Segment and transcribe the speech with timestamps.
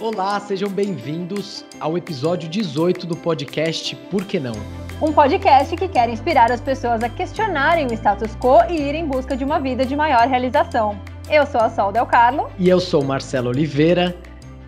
[0.00, 4.52] Olá, sejam bem-vindos ao episódio 18 do podcast Por que não?
[5.02, 9.04] Um podcast que quer inspirar as pessoas a questionarem o status quo e ir em
[9.04, 10.96] busca de uma vida de maior realização.
[11.28, 12.48] Eu sou a Sol Del Carlo.
[12.60, 14.16] E eu sou Marcelo Oliveira.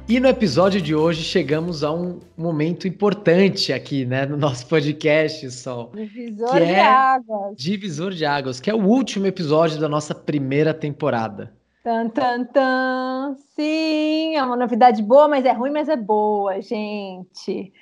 [0.08, 5.48] E no episódio de hoje chegamos a um momento importante aqui, né, no nosso podcast,
[5.52, 5.92] Sol.
[5.94, 7.54] Divisor de é águas.
[7.56, 11.52] Divisor de águas, que é o último episódio da nossa primeira temporada.
[11.82, 13.36] Tan, tan, tan.
[13.54, 17.72] Sim, é uma novidade boa, mas é ruim, mas é boa, gente.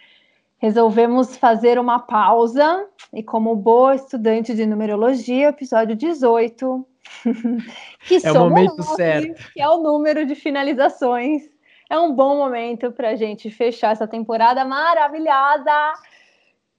[0.58, 6.86] Resolvemos fazer uma pausa e, como boa estudante de numerologia, episódio 18,
[8.06, 9.52] que é o momento certo.
[9.52, 11.42] que é o número de finalizações.
[11.90, 15.94] É um bom momento para a gente fechar essa temporada maravilhosa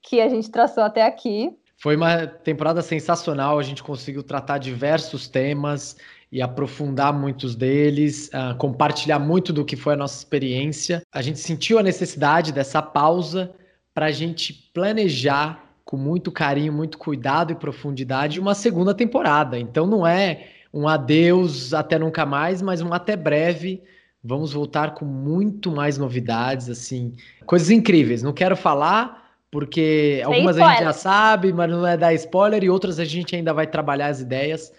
[0.00, 1.54] que a gente traçou até aqui.
[1.76, 5.96] Foi uma temporada sensacional, a gente conseguiu tratar diversos temas
[6.32, 11.02] e aprofundar muitos deles, uh, compartilhar muito do que foi a nossa experiência.
[11.12, 13.52] A gente sentiu a necessidade dessa pausa
[13.92, 19.58] para a gente planejar com muito carinho, muito cuidado e profundidade uma segunda temporada.
[19.58, 23.82] Então não é um adeus até nunca mais, mas um até breve.
[24.22, 28.22] Vamos voltar com muito mais novidades, assim, coisas incríveis.
[28.22, 32.70] Não quero falar porque algumas a gente já sabe, mas não é dar spoiler e
[32.70, 34.72] outras a gente ainda vai trabalhar as ideias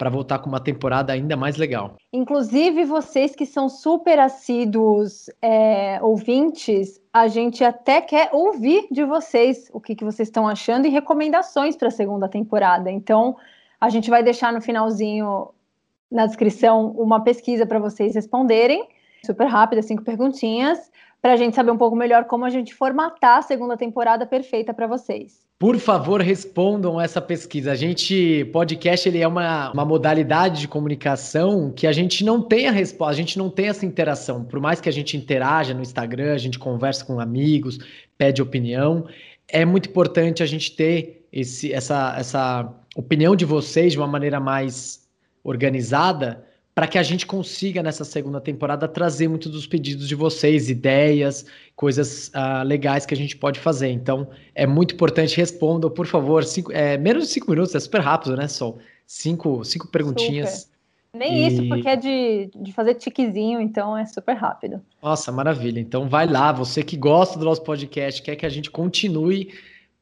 [0.00, 1.96] para voltar com uma temporada ainda mais legal.
[2.10, 9.68] Inclusive, vocês que são super assíduos é, ouvintes, a gente até quer ouvir de vocês
[9.74, 12.90] o que, que vocês estão achando e recomendações para a segunda temporada.
[12.90, 13.36] Então,
[13.78, 15.50] a gente vai deixar no finalzinho,
[16.10, 18.88] na descrição, uma pesquisa para vocês responderem,
[19.22, 20.89] super rápida, cinco perguntinhas,
[21.20, 24.72] para a gente saber um pouco melhor como a gente formatar a segunda temporada perfeita
[24.72, 25.40] para vocês.
[25.58, 27.72] Por favor, respondam essa pesquisa.
[27.72, 32.66] A gente, podcast, ele é uma, uma modalidade de comunicação que a gente não tem
[32.66, 34.42] a resposta, a gente não tem essa interação.
[34.42, 37.78] Por mais que a gente interaja no Instagram, a gente conversa com amigos,
[38.16, 39.06] pede opinião,
[39.46, 44.40] é muito importante a gente ter esse, essa, essa opinião de vocês de uma maneira
[44.40, 45.06] mais
[45.44, 46.42] organizada
[46.74, 51.44] para que a gente consiga nessa segunda temporada trazer muitos dos pedidos de vocês, ideias,
[51.74, 53.88] coisas uh, legais que a gente pode fazer.
[53.88, 56.44] Então, é muito importante, respondam, por favor.
[56.44, 58.78] Cinco, é, menos de cinco minutos, é super rápido, né, Sol?
[59.06, 60.50] Cinco, cinco perguntinhas.
[60.50, 60.70] Super.
[61.12, 61.48] Nem e...
[61.48, 64.80] isso, porque é de, de fazer tiquezinho, então é super rápido.
[65.02, 65.80] Nossa, maravilha.
[65.80, 69.52] Então vai lá, você que gosta do nosso podcast, quer que a gente continue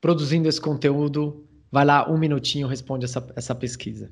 [0.02, 4.10] produzindo esse conteúdo, vai lá, um minutinho, responde essa, essa pesquisa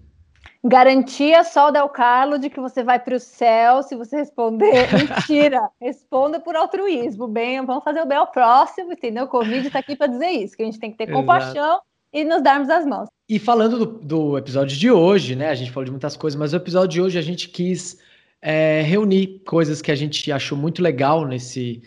[0.65, 4.89] garantia só Del Carlo de que você vai para o céu se você responder.
[4.93, 7.29] Mentira, responda por altruísmo.
[7.29, 9.25] Bem, vamos fazer o bem ao próximo, entendeu?
[9.25, 11.19] O Covid está aqui para dizer isso, que a gente tem que ter Exato.
[11.19, 11.81] compaixão
[12.13, 13.09] e nos darmos as mãos.
[13.29, 15.51] E falando do, do, episódio de hoje, né?
[15.51, 17.99] A gente falou de muitas coisas, mas o episódio de hoje a gente quis
[18.41, 21.83] é, reunir coisas que a gente achou muito legal nesse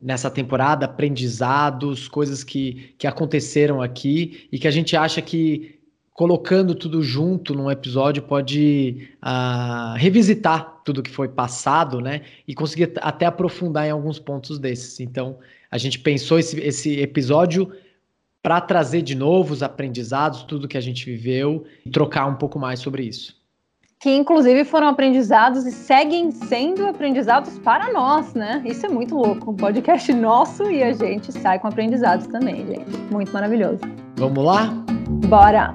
[0.00, 5.79] nessa temporada, aprendizados, coisas que, que aconteceram aqui e que a gente acha que
[6.20, 12.20] colocando tudo junto num episódio pode uh, revisitar tudo que foi passado, né?
[12.46, 15.00] E conseguir até aprofundar em alguns pontos desses.
[15.00, 15.38] Então,
[15.70, 17.72] a gente pensou esse, esse episódio
[18.42, 22.58] para trazer de novo os aprendizados, tudo que a gente viveu e trocar um pouco
[22.58, 23.34] mais sobre isso.
[23.98, 28.62] Que inclusive foram aprendizados e seguem sendo aprendizados para nós, né?
[28.66, 29.52] Isso é muito louco.
[29.52, 32.94] Um podcast nosso e a gente sai com aprendizados também, gente.
[33.10, 33.80] Muito maravilhoso.
[34.18, 34.66] Vamos lá?
[35.26, 35.72] Bora!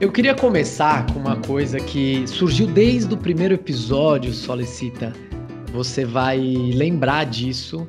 [0.00, 5.12] Eu queria começar com uma coisa que surgiu desde o primeiro episódio, Solicita.
[5.72, 7.88] Você vai lembrar disso.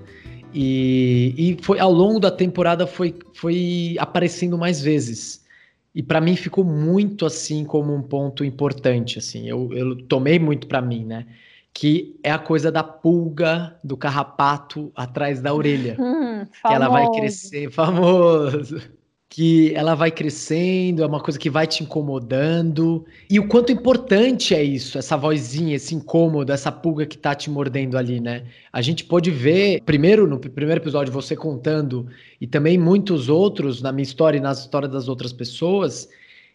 [0.52, 5.46] E, e foi ao longo da temporada foi, foi aparecendo mais vezes.
[5.94, 9.20] E para mim ficou muito assim como um ponto importante.
[9.20, 11.28] Assim, eu, eu tomei muito para mim, né?
[11.72, 15.96] Que é a coisa da pulga do carrapato atrás da orelha.
[16.00, 18.82] Hum, que ela vai crescer, famoso
[19.30, 23.06] que ela vai crescendo, é uma coisa que vai te incomodando.
[23.30, 27.48] E o quanto importante é isso, essa vozinha, esse incômodo, essa pulga que tá te
[27.48, 28.46] mordendo ali, né?
[28.74, 32.08] A gente pode ver, primeiro, no primeiro episódio, você contando,
[32.42, 36.10] e também muitos outros, na minha história e nas histórias das outras pessoas,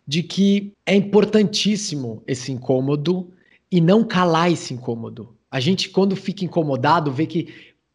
[0.07, 3.31] de que é importantíssimo esse incômodo
[3.71, 5.33] e não calar esse incômodo.
[5.49, 7.55] A gente, quando fica incomodado, vê que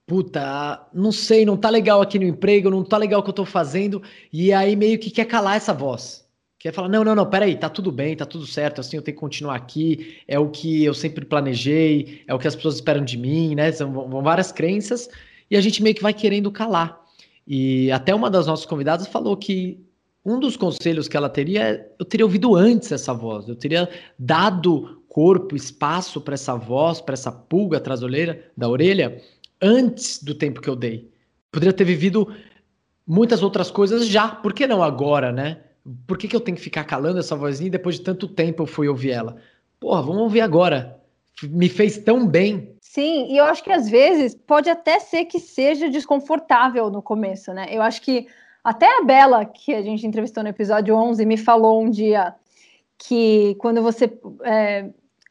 [0.10, 3.34] puta, não sei, não tá legal aqui no emprego, não tá legal o que eu
[3.34, 4.02] tô fazendo,
[4.34, 6.28] e aí meio que quer calar essa voz.
[6.58, 9.16] Quer falar, não, não, não, peraí, tá tudo bem, tá tudo certo, assim, eu tenho
[9.16, 13.06] que continuar aqui, é o que eu sempre planejei, é o que as pessoas esperam
[13.06, 13.72] de mim, né?
[13.72, 15.08] São várias crenças,
[15.50, 17.00] e a gente meio que vai querendo calar.
[17.48, 19.80] E até uma das nossas convidadas falou que
[20.26, 25.04] um dos conselhos que ela teria, eu teria ouvido antes essa voz, eu teria dado
[25.08, 29.22] corpo, espaço para essa voz, para essa pulga atrás da orelha, da orelha,
[29.62, 31.12] antes do tempo que eu dei.
[31.52, 32.34] Poderia ter vivido
[33.06, 35.62] muitas outras coisas já, por que não agora, né?
[36.06, 38.64] Por que, que eu tenho que ficar calando essa vozinha e depois de tanto tempo
[38.64, 39.38] eu fui ouvir ela?
[39.80, 41.00] Porra, vamos ouvir agora.
[41.44, 42.76] Me fez tão bem.
[42.82, 47.54] Sim, e eu acho que às vezes pode até ser que seja desconfortável no começo,
[47.54, 47.68] né?
[47.72, 48.28] Eu acho que
[48.64, 52.36] até a Bela, que a gente entrevistou no episódio 11, me falou um dia
[52.98, 54.12] que quando você
[54.44, 54.90] é,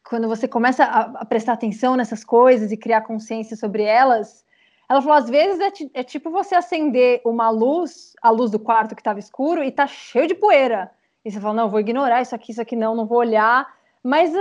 [0.09, 4.43] quando você começa a, a, prestar atenção nessas coisas e criar consciência sobre elas,
[4.89, 8.95] ela falou, às vezes é, é tipo você acender uma luz, a luz do quarto
[8.95, 10.89] que estava escuro, e tá cheio de poeira.
[11.23, 13.71] E você fala, não, vou ignorar isso aqui, isso aqui não, não vou olhar.
[14.03, 14.33] Mas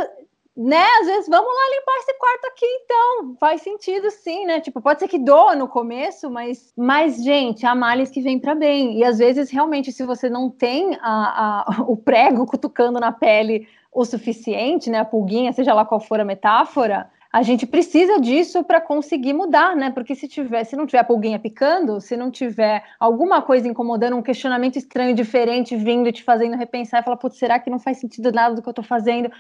[0.57, 3.37] né, às vezes vamos lá limpar esse quarto aqui, então.
[3.39, 4.61] Faz sentido sim, né?
[4.61, 8.55] Tipo, pode ser que doa no começo, mas, mas gente, há males que vem para
[8.55, 8.99] bem.
[8.99, 13.69] E às vezes, realmente, se você não tem a, a, o prego cutucando na pele
[13.93, 14.99] o suficiente, né?
[14.99, 19.77] A pulguinha, seja lá qual for a metáfora, a gente precisa disso para conseguir mudar,
[19.77, 19.91] né?
[19.91, 24.23] Porque se tiver, se não tiver pulguinha picando, se não tiver alguma coisa incomodando, um
[24.23, 27.99] questionamento estranho, diferente, vindo e te fazendo repensar e falar, putz, será que não faz
[27.99, 29.31] sentido nada do que eu estou fazendo?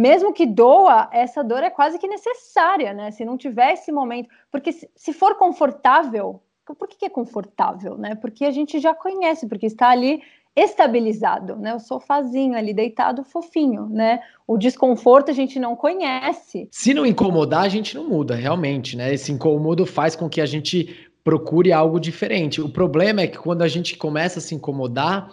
[0.00, 3.10] mesmo que doa, essa dor é quase que necessária, né?
[3.10, 8.14] Se não tiver esse momento, porque se, for confortável, por que, é confortável, né?
[8.14, 10.22] Porque a gente já conhece, porque está ali
[10.54, 11.74] estabilizado, né?
[11.74, 14.20] O sofazinho ali deitado fofinho, né?
[14.46, 16.68] O desconforto a gente não conhece.
[16.70, 19.14] Se não incomodar, a gente não muda, realmente, né?
[19.14, 22.60] Esse incômodo faz com que a gente procure algo diferente.
[22.60, 25.30] O problema é que quando a gente começa a se incomodar,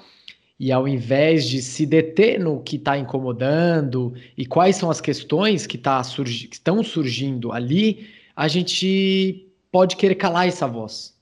[0.59, 5.67] e ao invés de se deter no que está incomodando e quais são as questões
[5.67, 11.16] que, tá surgi que estão surgindo ali, a gente pode querer calar essa voz.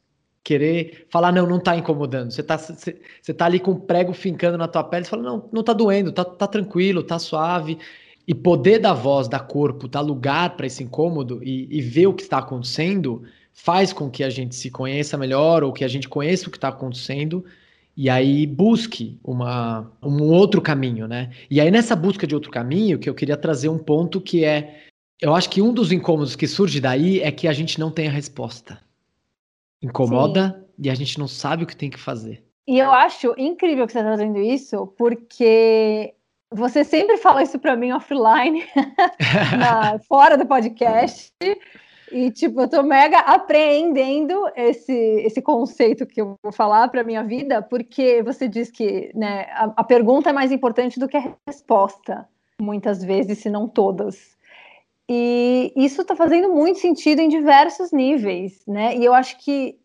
[0.46, 2.32] Querer falar, não, não está incomodando.
[2.32, 5.24] Você está você, você tá ali com o prego fincando na tua pele, você fala,
[5.24, 7.80] não, não está doendo, tá, tá tranquilo, tá suave.
[8.28, 12.14] E poder dar voz, dar corpo, dar lugar para esse incômodo e, e ver o
[12.14, 16.08] que está acontecendo faz com que a gente se conheça melhor ou que a gente
[16.08, 17.44] conheça o que está acontecendo
[17.98, 21.32] e aí busque uma, um outro caminho, né?
[21.50, 24.84] E aí nessa busca de outro caminho, que eu queria trazer um ponto que é,
[25.22, 28.08] eu acho que um dos incômodos que surge daí é que a gente não tem
[28.08, 28.85] a resposta.
[29.86, 30.74] Incomoda Sim.
[30.80, 32.44] e a gente não sabe o que tem que fazer.
[32.68, 36.14] E eu acho incrível que você está trazendo isso, porque
[36.52, 38.64] você sempre fala isso para mim offline,
[39.60, 41.32] na, fora do podcast,
[42.12, 47.24] e, tipo, eu tô mega apreendendo esse, esse conceito que eu vou falar para minha
[47.24, 51.34] vida, porque você diz que né, a, a pergunta é mais importante do que a
[51.48, 52.28] resposta,
[52.60, 54.35] muitas vezes, se não todas.
[55.10, 58.96] E isso está fazendo muito sentido em diversos níveis, né?
[58.96, 59.80] E eu acho que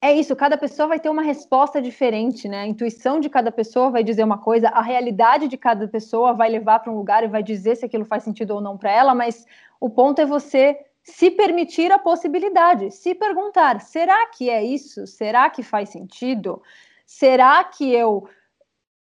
[0.00, 2.60] é isso, cada pessoa vai ter uma resposta diferente, né?
[2.62, 6.48] A intuição de cada pessoa vai dizer uma coisa, a realidade de cada pessoa vai
[6.48, 9.14] levar para um lugar e vai dizer se aquilo faz sentido ou não para ela,
[9.14, 9.44] mas
[9.80, 15.06] o ponto é você se permitir a possibilidade, se perguntar: será que é isso?
[15.06, 16.62] Será que faz sentido?
[17.04, 18.28] Será que eu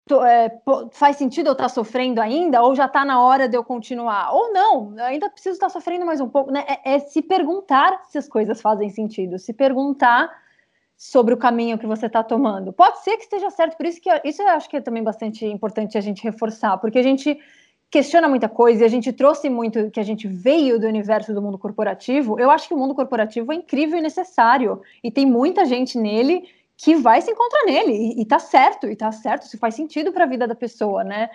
[0.07, 0.51] tô, é,
[0.91, 2.61] faz sentido eu estar tá sofrendo ainda?
[2.61, 4.33] Ou já está na hora de eu continuar?
[4.33, 6.51] Ou não, ainda preciso estar tá sofrendo mais um pouco.
[6.51, 6.65] Né?
[6.67, 10.31] É, é se perguntar se as coisas fazem sentido, se perguntar
[10.97, 12.73] sobre o caminho que você está tomando.
[12.73, 15.45] Pode ser que esteja certo, por isso que isso eu acho que é também bastante
[15.45, 17.39] importante a gente reforçar, porque a gente
[17.89, 21.41] questiona muita coisa e a gente trouxe muito que a gente veio do universo do
[21.41, 24.81] mundo corporativo, eu acho que o mundo corporativo é incrível e necessário.
[25.03, 26.43] E tem muita gente nele
[26.77, 27.91] que vai se encontrar nele.
[27.91, 31.03] E, e tá certo, e tá certo, se faz sentido para a vida da pessoa,
[31.03, 31.29] né?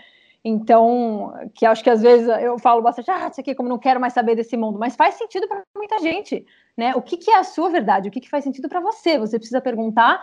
[0.44, 4.00] Então, que acho que às vezes eu falo bastante, ah, isso aqui como não quero
[4.00, 6.44] mais saber desse mundo, mas faz sentido para muita gente,
[6.76, 6.94] né?
[6.96, 8.08] O que, que é a sua verdade?
[8.08, 9.18] O que, que faz sentido para você?
[9.18, 10.20] Você precisa perguntar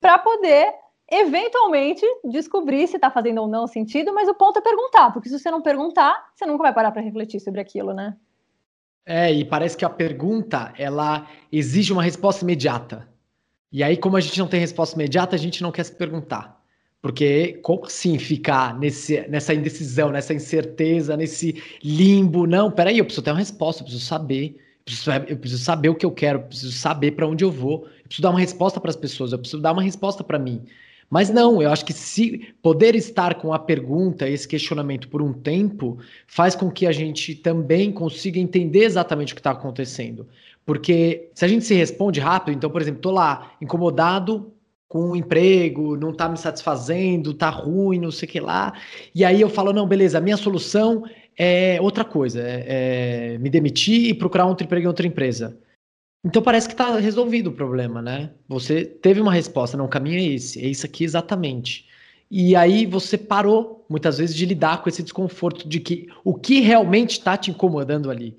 [0.00, 0.72] para poder
[1.10, 5.38] eventualmente descobrir se está fazendo ou não sentido, mas o ponto é perguntar, porque se
[5.38, 8.16] você não perguntar, você nunca vai parar para refletir sobre aquilo, né?
[9.04, 13.08] É, e parece que a pergunta, ela exige uma resposta imediata.
[13.76, 16.64] E aí, como a gente não tem resposta imediata, a gente não quer se perguntar.
[17.02, 22.46] Porque como assim ficar nesse, nessa indecisão, nessa incerteza, nesse limbo?
[22.46, 24.56] Não, peraí, eu preciso ter uma resposta, eu preciso saber.
[24.56, 27.50] Eu preciso, eu preciso saber o que eu quero, eu preciso saber para onde eu
[27.50, 27.84] vou.
[27.84, 30.62] Eu preciso dar uma resposta para as pessoas, eu preciso dar uma resposta para mim.
[31.10, 35.34] Mas não, eu acho que se poder estar com a pergunta, esse questionamento por um
[35.34, 40.26] tempo, faz com que a gente também consiga entender exatamente o que está acontecendo.
[40.66, 44.52] Porque se a gente se responde rápido, então, por exemplo, estou lá incomodado
[44.88, 48.72] com o emprego, não está me satisfazendo, está ruim, não sei o que lá.
[49.14, 51.04] E aí eu falo, não, beleza, a minha solução
[51.38, 55.56] é outra coisa, é, é me demitir e procurar outro emprego em outra empresa.
[56.24, 58.32] Então parece que está resolvido o problema, né?
[58.48, 61.86] Você teve uma resposta, não, o caminho é esse, é isso aqui exatamente.
[62.30, 66.60] e aí você parou, muitas vezes, de lidar com esse desconforto de que o que
[66.60, 68.36] realmente está te incomodando ali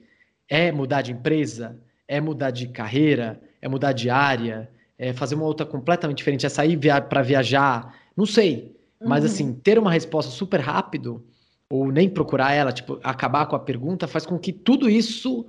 [0.50, 5.46] é mudar de empresa, é mudar de carreira, é mudar de área, é fazer uma
[5.46, 8.76] outra completamente diferente, é sair via para viajar, não sei.
[9.00, 9.30] Mas uhum.
[9.30, 11.24] assim, ter uma resposta super rápido,
[11.70, 15.46] ou nem procurar ela, tipo, acabar com a pergunta, faz com que tudo isso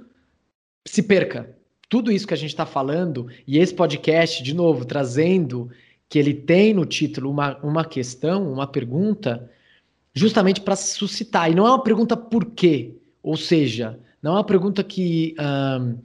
[0.87, 1.57] se perca.
[1.89, 5.71] Tudo isso que a gente está falando, e esse podcast, de novo, trazendo
[6.09, 9.51] que ele tem no título uma, uma questão, uma pergunta,
[10.13, 11.51] justamente para suscitar.
[11.51, 15.99] E não é uma pergunta por quê, ou seja, não é uma pergunta que um,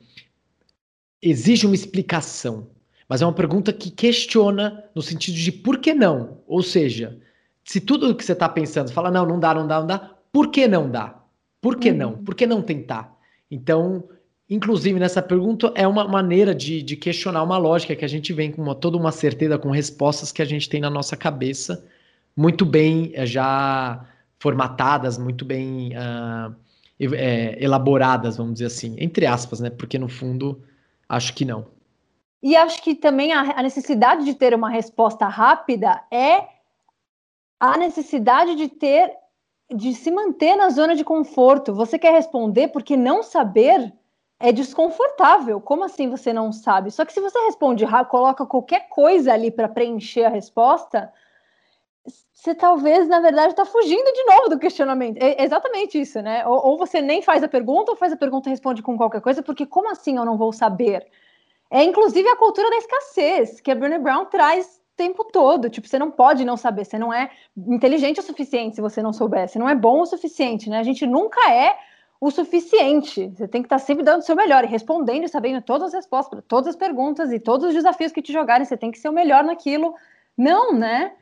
[1.24, 2.68] exige uma explicação,
[3.08, 6.40] mas é uma pergunta que questiona no sentido de por que não?
[6.48, 7.18] Ou seja,
[7.64, 10.50] se tudo que você está pensando, fala, não, não dá, não dá, não dá, por
[10.50, 11.24] que não dá?
[11.62, 11.98] Por que uhum.
[11.98, 12.14] não?
[12.18, 13.18] Por que não tentar?
[13.50, 14.04] Então,
[14.50, 18.52] inclusive nessa pergunta, é uma maneira de, de questionar uma lógica que a gente vem
[18.52, 21.86] com uma, toda uma certeza, com respostas que a gente tem na nossa cabeça,
[22.36, 24.06] muito bem eh, já
[24.40, 26.54] formatadas, muito bem uh,
[27.00, 29.70] é, elaboradas, vamos dizer assim, entre aspas, né?
[29.70, 30.62] Porque no fundo,
[31.08, 31.66] acho que não.
[32.42, 36.48] E acho que também a, necessidade de ter uma resposta rápida é
[37.58, 39.14] a necessidade de ter,
[39.74, 41.74] de se manter na zona de conforto.
[41.74, 43.94] Você quer responder porque não saber
[44.38, 45.62] é desconfortável.
[45.62, 46.92] Como assim você não sabe?
[46.92, 51.14] Só que se você responde coloca qualquer coisa ali para preencher a resposta,
[52.44, 55.16] você talvez, na verdade, está fugindo de novo do questionamento.
[55.18, 56.46] É exatamente isso, né?
[56.46, 59.22] Ou, ou, você nem faz a pergunta, ou faz a pergunta e responde com qualquer
[59.22, 61.08] coisa, porque como assim eu não vou saber?
[61.72, 65.70] É inclusive a cultura da escassez, que a Brené Brown traz o tempo todo.
[65.70, 69.14] Tipo, você não pode não saber, você não é inteligente o suficiente se você não
[69.14, 70.80] souber, você não é bom o suficiente, né?
[70.80, 71.78] A gente nunca é
[72.20, 73.32] o suficiente.
[73.38, 75.94] Você tem que estar sempre dando o seu melhor e respondendo e sabendo todas as
[75.94, 78.66] respostas todas as perguntas e todos os desafios que te jogarem.
[78.66, 79.96] Você tem que ser o melhor naquilo.
[80.38, 81.14] Não, né?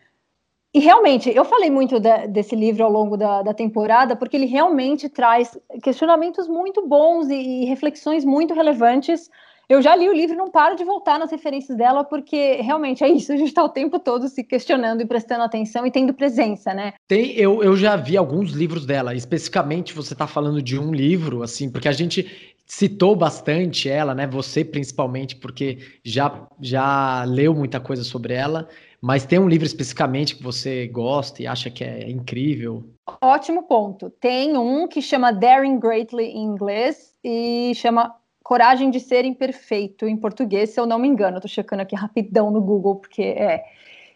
[0.73, 4.45] E realmente, eu falei muito da, desse livro ao longo da, da, temporada, porque ele
[4.45, 9.29] realmente traz questionamentos muito bons e, e, reflexões muito relevantes.
[9.67, 13.03] Eu já li o livro e não paro de voltar nas referências dela, porque realmente
[13.03, 16.13] é isso, a gente está o tempo todo se questionando e prestando atenção e tendo
[16.13, 16.93] presença, né?
[17.05, 21.43] Tem, eu, eu já vi alguns livros dela, especificamente você está falando de um livro,
[21.43, 24.25] assim, porque a gente citou bastante ela, né?
[24.27, 28.69] Você principalmente, porque já, já leu muita coisa sobre ela.
[29.01, 32.83] Mas tem um livro especificamente que você gosta e acha que é incrível?
[33.19, 34.11] Ótimo ponto.
[34.11, 40.15] Tem um que chama Daring Greatly em inglês e chama Coragem de Ser Imperfeito em
[40.15, 41.37] português, se eu não me engano.
[41.37, 43.63] Estou checando aqui rapidão no Google, porque é.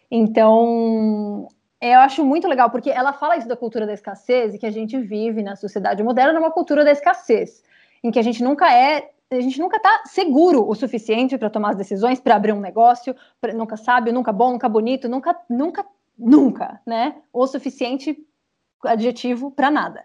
[0.08, 1.48] Então,
[1.80, 4.70] eu acho muito legal, porque ela fala isso da cultura da escassez e que a
[4.70, 7.64] gente vive na sociedade moderna numa cultura da escassez,
[8.04, 11.70] em que a gente nunca é a gente nunca está seguro o suficiente para tomar
[11.70, 15.84] as decisões, para abrir um negócio, pra, nunca sabe, nunca bom, nunca bonito, nunca, nunca,
[16.16, 17.16] nunca, né?
[17.32, 18.16] O suficiente
[18.84, 20.04] adjetivo para nada.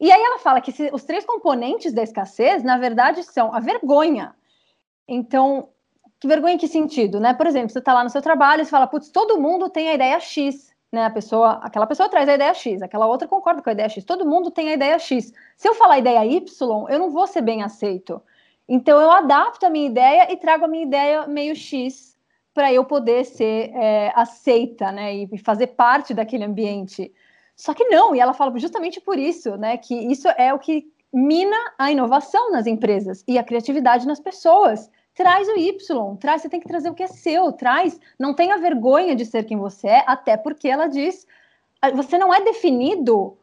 [0.00, 3.60] E aí ela fala que se, os três componentes da escassez, na verdade, são a
[3.60, 4.34] vergonha.
[5.06, 5.68] Então,
[6.18, 7.34] que vergonha em que sentido, né?
[7.34, 9.94] Por exemplo, você está lá no seu trabalho e fala, putz, todo mundo tem a
[9.94, 11.04] ideia X né?
[11.04, 14.04] A pessoa, aquela pessoa traz a ideia X, aquela outra concorda com a ideia X.
[14.04, 15.32] Todo mundo tem a ideia X.
[15.56, 18.20] Se eu falar ideia Y, eu não vou ser bem aceito.
[18.72, 22.16] Então eu adapto a minha ideia e trago a minha ideia meio X
[22.54, 25.12] para eu poder ser é, aceita, né?
[25.12, 27.12] E fazer parte daquele ambiente.
[27.56, 29.76] Só que não, e ela fala justamente por isso, né?
[29.76, 34.88] Que isso é o que mina a inovação nas empresas e a criatividade nas pessoas
[35.14, 38.56] traz o Y, traz, você tem que trazer o que é seu, traz, não tenha
[38.56, 41.26] vergonha de ser quem você é, até porque ela diz,
[41.82, 43.36] ah, você não é definido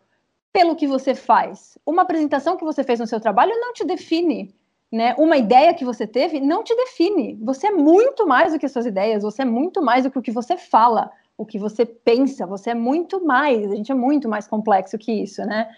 [0.54, 1.78] pelo que você faz.
[1.86, 4.56] Uma apresentação que você fez no seu trabalho não te define,
[4.92, 5.14] né?
[5.18, 7.38] Uma ideia que você teve não te define.
[7.42, 10.22] Você é muito mais do que suas ideias, você é muito mais do que o
[10.22, 14.28] que você fala, o que você pensa, você é muito mais, a gente é muito
[14.28, 15.70] mais complexo que isso, né?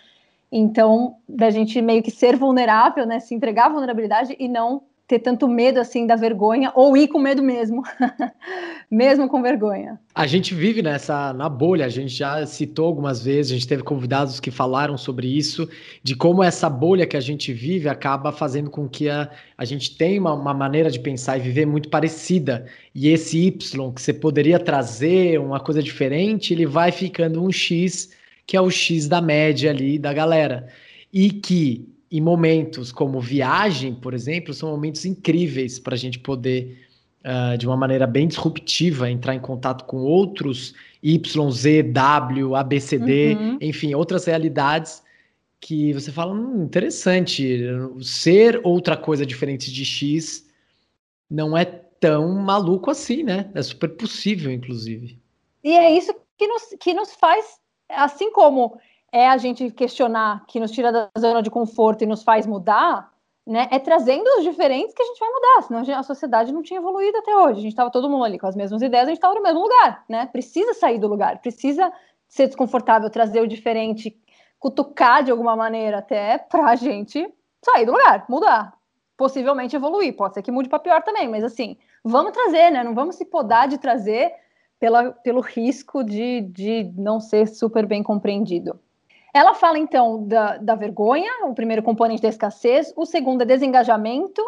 [0.52, 5.18] Então, da gente meio que ser vulnerável, né, se entregar à vulnerabilidade e não ter
[5.18, 7.82] tanto medo assim da vergonha ou ir com medo mesmo,
[8.92, 10.00] mesmo com vergonha.
[10.14, 13.82] A gente vive nessa na bolha, a gente já citou algumas vezes, a gente teve
[13.82, 15.68] convidados que falaram sobre isso,
[16.04, 19.98] de como essa bolha que a gente vive acaba fazendo com que a, a gente
[19.98, 22.68] tenha uma, uma maneira de pensar e viver muito parecida.
[22.94, 28.12] E esse Y que você poderia trazer uma coisa diferente, ele vai ficando um X,
[28.46, 30.68] que é o X da média ali da galera.
[31.12, 36.88] E que em momentos como viagem, por exemplo, são momentos incríveis para a gente poder,
[37.24, 40.74] uh, de uma maneira bem disruptiva, entrar em contato com outros
[41.04, 43.58] Y, Z, W, ABCD, uhum.
[43.62, 45.04] enfim, outras realidades
[45.62, 47.60] que você fala, hum, interessante,
[48.02, 50.48] ser outra coisa diferente de X
[51.30, 53.52] não é tão maluco assim, né?
[53.54, 55.20] É super possível, inclusive.
[55.64, 58.80] E é isso que nos, que nos faz, assim como
[59.12, 63.12] é a gente questionar, que nos tira da zona de conforto e nos faz mudar,
[63.46, 63.68] né?
[63.72, 67.18] É trazendo os diferentes que a gente vai mudar, senão a sociedade não tinha evoluído
[67.18, 67.60] até hoje.
[67.60, 69.62] A gente estava todo mundo ali com as mesmas ideias, a gente estava no mesmo
[69.62, 70.28] lugar, né?
[70.28, 71.92] Precisa sair do lugar, precisa
[72.28, 74.16] ser desconfortável, trazer o diferente,
[74.60, 77.28] cutucar de alguma maneira até para a gente
[77.66, 78.74] sair do lugar, mudar,
[79.18, 80.16] possivelmente evoluir.
[80.16, 82.84] Pode ser que mude para pior também, mas assim, vamos trazer, né?
[82.84, 84.32] Não vamos se podar de trazer
[84.80, 88.80] pela, pelo risco de, de não ser super bem compreendido.
[89.34, 94.42] Ela fala então da, da vergonha, o primeiro componente da escassez, o segundo é desengajamento,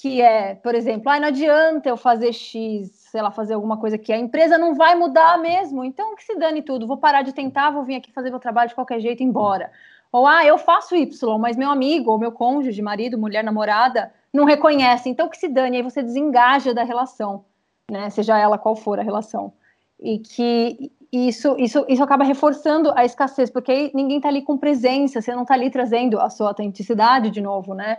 [0.00, 3.96] que é, por exemplo, ah, não adianta eu fazer X, sei lá, fazer alguma coisa
[3.96, 7.32] que a empresa não vai mudar mesmo, então que se dane tudo, vou parar de
[7.32, 9.70] tentar, vou vir aqui fazer meu trabalho de qualquer jeito e embora.
[10.12, 14.44] Ou, ah, eu faço Y, mas meu amigo, ou meu cônjuge, marido, mulher, namorada, não
[14.44, 17.44] reconhece, então que se dane, aí você desengaja da relação,
[17.90, 19.52] né, seja ela qual for a relação.
[19.98, 24.58] E que isso, isso, isso acaba reforçando a escassez, porque aí ninguém está ali com
[24.58, 27.98] presença, você não está ali trazendo a sua autenticidade de novo, né?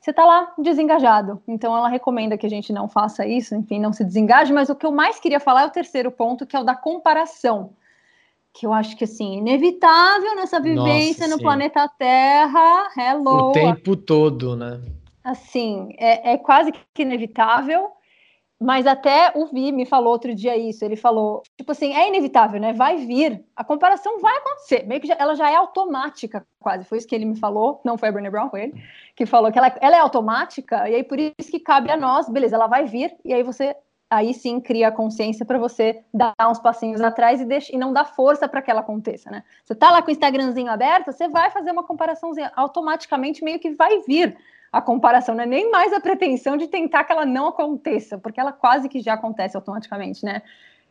[0.00, 1.42] Você está lá desengajado.
[1.48, 4.74] Então ela recomenda que a gente não faça isso, enfim, não se desengaje, mas o
[4.74, 7.70] que eu mais queria falar é o terceiro ponto, que é o da comparação.
[8.52, 12.88] Que eu acho que assim, inevitável nessa vivência Nossa, no planeta Terra.
[12.96, 13.48] Hello.
[13.48, 14.80] O tempo todo, né?
[15.24, 17.90] Assim, é, é quase que inevitável.
[18.64, 20.82] Mas até o Vi me falou outro dia isso.
[20.82, 22.72] Ele falou, tipo assim, é inevitável, né?
[22.72, 24.86] Vai vir, a comparação vai acontecer.
[24.86, 26.86] Meio que já, ela já é automática, quase.
[26.86, 27.82] Foi isso que ele me falou.
[27.84, 28.82] Não foi a Brené Brown, foi ele
[29.14, 30.88] que falou que ela, ela é automática.
[30.88, 32.56] E aí por isso que cabe a nós, beleza?
[32.56, 33.76] Ela vai vir e aí você
[34.08, 37.92] aí sim cria a consciência para você dar uns passinhos atrás e, deixa, e não
[37.92, 39.42] dar força para que ela aconteça, né?
[39.64, 43.70] Você tá lá com o Instagramzinho aberto, você vai fazer uma comparaçãozinha, automaticamente meio que
[43.72, 44.36] vai vir
[44.74, 48.40] a comparação, não é nem mais a pretensão de tentar que ela não aconteça, porque
[48.40, 50.42] ela quase que já acontece automaticamente, né?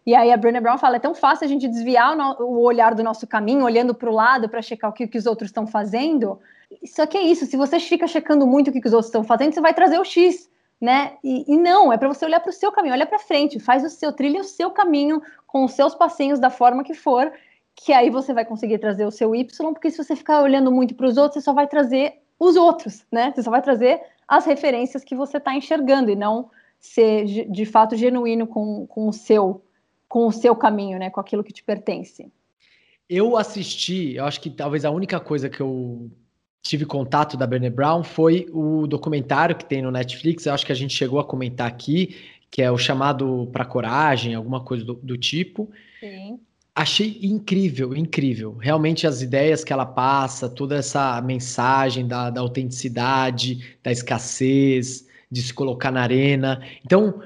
[0.06, 2.96] E aí a Brené Brown fala, é tão fácil a gente desviar o, o olhar
[2.96, 5.68] do nosso caminho, olhando para o lado para checar o que, que os outros estão
[5.68, 6.40] fazendo.
[6.86, 9.24] Só que é isso, se você fica checando muito o que, que os outros estão
[9.26, 11.18] fazendo, você vai trazer o X, né?
[11.22, 13.84] E, e não, é para você olhar para o seu caminho, olha para frente, faz
[13.84, 17.30] o seu, trilha o seu caminho com os seus passinhos da forma que for,
[17.76, 20.96] que aí você vai conseguir trazer o seu Y, porque se você ficar olhando muito
[20.96, 23.32] para os outros, você só vai trazer os outros, né?
[23.32, 27.96] Você só vai trazer as referências que você está enxergando e não ser de fato
[27.96, 29.64] genuíno com, com o seu
[30.08, 31.10] com o seu caminho, né?
[31.10, 32.32] Com aquilo que te pertence.
[33.10, 36.12] Eu assisti, eu acho que talvez a única coisa que eu
[36.62, 40.72] tive contato da Brené Brown foi o documentário que tem no Netflix, eu acho que
[40.72, 42.16] a gente chegou a comentar aqui,
[42.50, 45.70] que é o chamado para coragem, alguma coisa do, do tipo.
[46.00, 46.40] Sim.
[46.76, 48.58] Achei incrível, incrível.
[48.60, 55.42] Realmente as ideias que ela passa, toda essa mensagem da, da autenticidade, da escassez, de
[55.44, 56.64] se colocar na arena.
[56.84, 57.22] Então,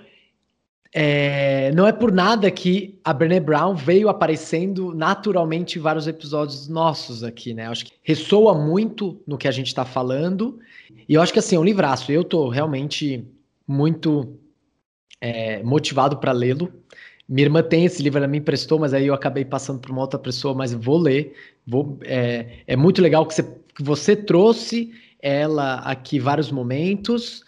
[0.94, 6.68] é, não é por nada que a Brené Brown veio aparecendo naturalmente em vários episódios
[6.68, 7.68] nossos aqui, né?
[7.68, 10.60] Acho que ressoa muito no que a gente está falando.
[11.08, 12.12] E eu acho que assim, é um livraço.
[12.12, 13.26] Eu tô realmente
[13.68, 14.38] muito
[15.22, 16.74] é, motivado para lê-lo.
[17.28, 20.02] Minha irmã tem esse livro, ela me emprestou, mas aí eu acabei passando para uma
[20.02, 21.34] outra pessoa, mas vou ler.
[21.66, 27.44] Vou, é, é muito legal que você, que você trouxe ela aqui vários momentos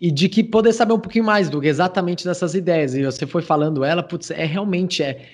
[0.00, 2.94] e de que poder saber um pouquinho mais do exatamente dessas ideias.
[2.94, 5.28] E você foi falando ela, putz, é realmente é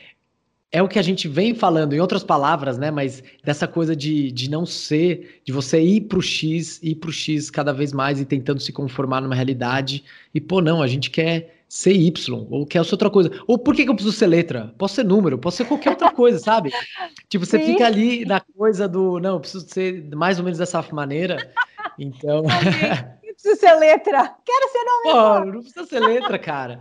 [0.73, 2.91] é o que a gente vem falando, em outras palavras, né?
[2.91, 7.51] Mas dessa coisa de, de não ser, de você ir pro X, ir pro X
[7.51, 10.05] cada vez mais e tentando se conformar numa realidade.
[10.35, 13.31] E, pô, não, a gente quer ser Y, ou quer ser outra coisa.
[13.47, 14.75] Ou por que, que eu preciso ser letra?
[14.79, 16.71] Posso ser número, posso ser qualquer outra coisa, sabe?
[17.29, 17.73] Tipo, você Sim.
[17.73, 21.53] fica ali na coisa do, não, eu preciso ser mais ou menos dessa maneira.
[21.99, 22.45] Então.
[23.23, 24.35] Eu preciso ser letra.
[24.45, 25.53] Quero ser número.
[25.55, 26.81] Não precisa ser letra, cara.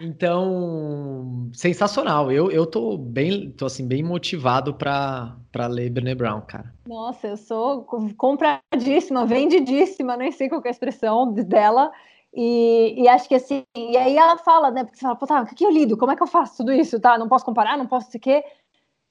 [0.00, 2.32] Então, sensacional.
[2.32, 5.36] Eu, eu tô bem, tô assim, bem motivado para
[5.68, 6.72] ler Brené Brown, cara.
[6.86, 7.84] Nossa, eu sou
[8.16, 11.92] compradíssima, vendidíssima, nem sei qual é a expressão dela.
[12.32, 14.84] E, e, acho que assim, e aí ela fala, né?
[14.84, 15.96] Porque você fala, pô, tá, o que eu lido?
[15.96, 17.00] Como é que eu faço tudo isso?
[17.00, 17.18] Tá?
[17.18, 18.44] Não posso comparar, não posso sei o quê.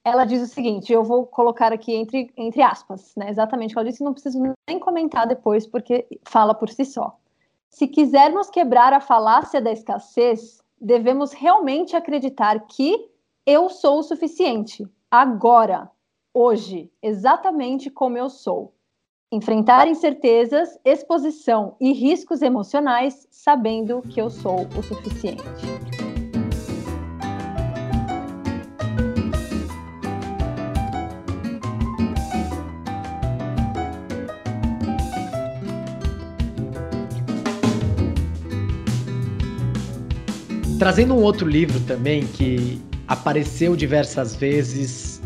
[0.04, 3.30] Ela diz o seguinte: eu vou colocar aqui entre, entre aspas, né?
[3.30, 7.18] Exatamente o que ela disse, não preciso nem comentar depois, porque fala por si só.
[7.70, 13.10] Se quisermos quebrar a falácia da escassez, devemos realmente acreditar que
[13.46, 15.90] eu sou o suficiente, agora,
[16.34, 18.74] hoje, exatamente como eu sou.
[19.32, 25.44] Enfrentar incertezas, exposição e riscos emocionais sabendo que eu sou o suficiente.
[40.80, 45.19] Trazendo um outro livro também que apareceu diversas vezes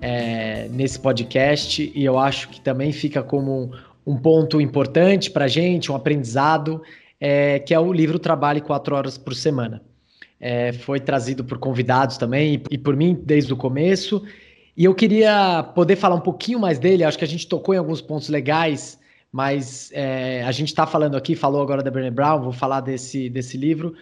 [0.00, 3.72] é, nesse podcast e eu acho que também fica como
[4.06, 6.82] um ponto importante para a gente, um aprendizado,
[7.20, 9.82] é, que é o livro Trabalhe Quatro Horas por Semana.
[10.38, 14.22] É, foi trazido por convidados também e, e por mim desde o começo.
[14.76, 17.02] E eu queria poder falar um pouquinho mais dele.
[17.02, 18.98] Acho que a gente tocou em alguns pontos legais,
[19.32, 23.30] mas é, a gente está falando aqui, falou agora da Brené Brown, vou falar desse,
[23.30, 23.94] desse livro,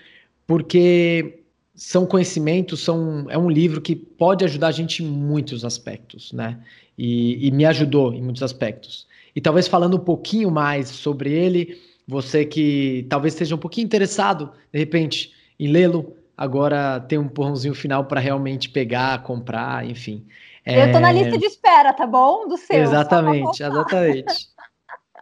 [0.47, 1.44] porque
[1.75, 6.59] são conhecimentos, são, é um livro que pode ajudar a gente em muitos aspectos, né?
[6.97, 9.07] E, e me ajudou em muitos aspectos.
[9.35, 14.53] E talvez falando um pouquinho mais sobre ele, você que talvez esteja um pouquinho interessado,
[14.73, 20.25] de repente, em lê-lo, agora tem um porrãozinho final para realmente pegar, comprar, enfim.
[20.65, 22.47] Eu estou na é, lista de espera, tá bom?
[22.47, 22.81] Do seu.
[22.81, 24.49] Exatamente, exatamente.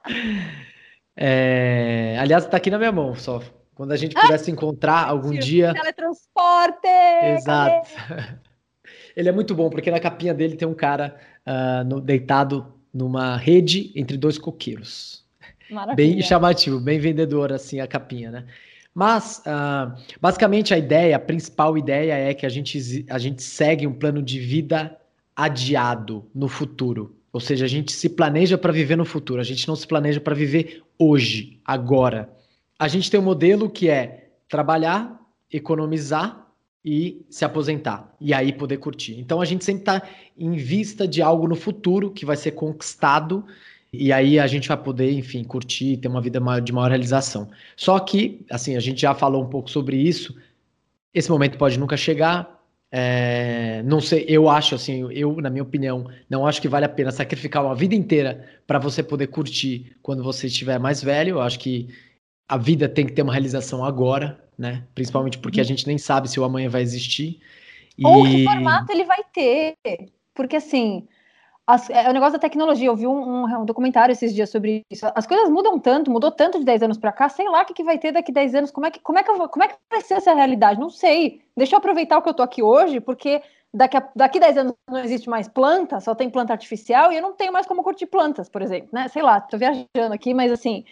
[1.17, 2.17] é...
[2.21, 3.41] Aliás, está aqui na minha mão, só.
[3.75, 5.73] Quando a gente pudesse ah, encontrar algum dia.
[5.73, 6.89] Teletransporte!
[7.37, 7.91] Exato.
[9.17, 13.37] Ele é muito bom, porque na capinha dele tem um cara uh, no, deitado numa
[13.37, 15.25] rede entre dois coqueiros.
[15.71, 15.97] Maravilha.
[15.97, 18.45] Bem chamativo, bem vendedor, assim, a capinha, né?
[18.95, 23.87] Mas, uh, basicamente, a ideia, a principal ideia é que a gente, a gente segue
[23.87, 24.99] um plano de vida
[25.35, 27.17] adiado no futuro.
[27.33, 30.21] Ou seja, a gente se planeja para viver no futuro, a gente não se planeja
[30.21, 32.29] para viver hoje, agora.
[32.83, 35.17] A gente tem um modelo que é trabalhar,
[35.49, 36.49] economizar
[36.85, 38.13] e se aposentar.
[38.21, 39.21] E aí poder curtir.
[39.21, 40.03] Então a gente sempre está
[40.37, 43.45] em vista de algo no futuro que vai ser conquistado.
[43.93, 47.49] E aí a gente vai poder, enfim, curtir, ter uma vida de maior realização.
[47.77, 50.35] Só que, assim, a gente já falou um pouco sobre isso.
[51.15, 52.61] Esse momento pode nunca chegar.
[52.91, 56.89] É, não sei, eu acho assim, eu, na minha opinião, não acho que vale a
[56.89, 61.37] pena sacrificar uma vida inteira para você poder curtir quando você estiver mais velho.
[61.37, 61.89] Eu acho que
[62.53, 64.85] a vida tem que ter uma realização agora, né?
[64.95, 67.41] Principalmente porque a gente nem sabe se o amanhã vai existir.
[67.97, 68.07] E...
[68.07, 69.75] Ou que formato ele vai ter.
[70.35, 71.09] Porque assim,
[71.67, 72.89] as, é o negócio da tecnologia.
[72.89, 75.11] Eu vi um, um, documentário esses dias sobre isso.
[75.15, 77.73] As coisas mudam tanto, mudou tanto de 10 anos para cá, sei lá o que,
[77.73, 78.71] que vai ter daqui 10 anos.
[78.71, 80.79] Como é, que, como, é que vou, como é que vai ser essa realidade?
[80.79, 81.41] Não sei.
[81.57, 83.41] Deixa eu aproveitar o que eu tô aqui hoje, porque
[83.73, 87.23] daqui a daqui 10 anos não existe mais planta, só tem planta artificial, e eu
[87.23, 88.91] não tenho mais como curtir plantas, por exemplo.
[88.93, 89.09] Né?
[89.09, 90.85] Sei lá, tô viajando aqui, mas assim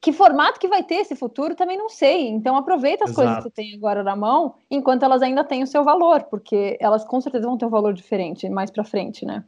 [0.00, 2.28] que formato que vai ter esse futuro também não sei.
[2.28, 3.26] Então aproveita as Exato.
[3.26, 6.76] coisas que você tem agora na mão, enquanto elas ainda têm o seu valor, porque
[6.80, 9.44] elas com certeza vão ter um valor diferente mais para frente, né?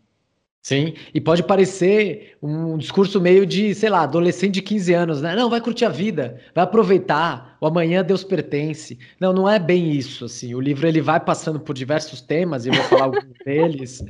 [0.62, 5.34] Sim, e pode parecer um discurso meio de, sei lá, adolescente de 15 anos, né?
[5.34, 8.98] Não, vai curtir a vida, vai aproveitar, o amanhã Deus pertence.
[9.18, 10.54] Não, não é bem isso, assim.
[10.54, 14.04] O livro ele vai passando por diversos temas, e eu vou falar alguns deles,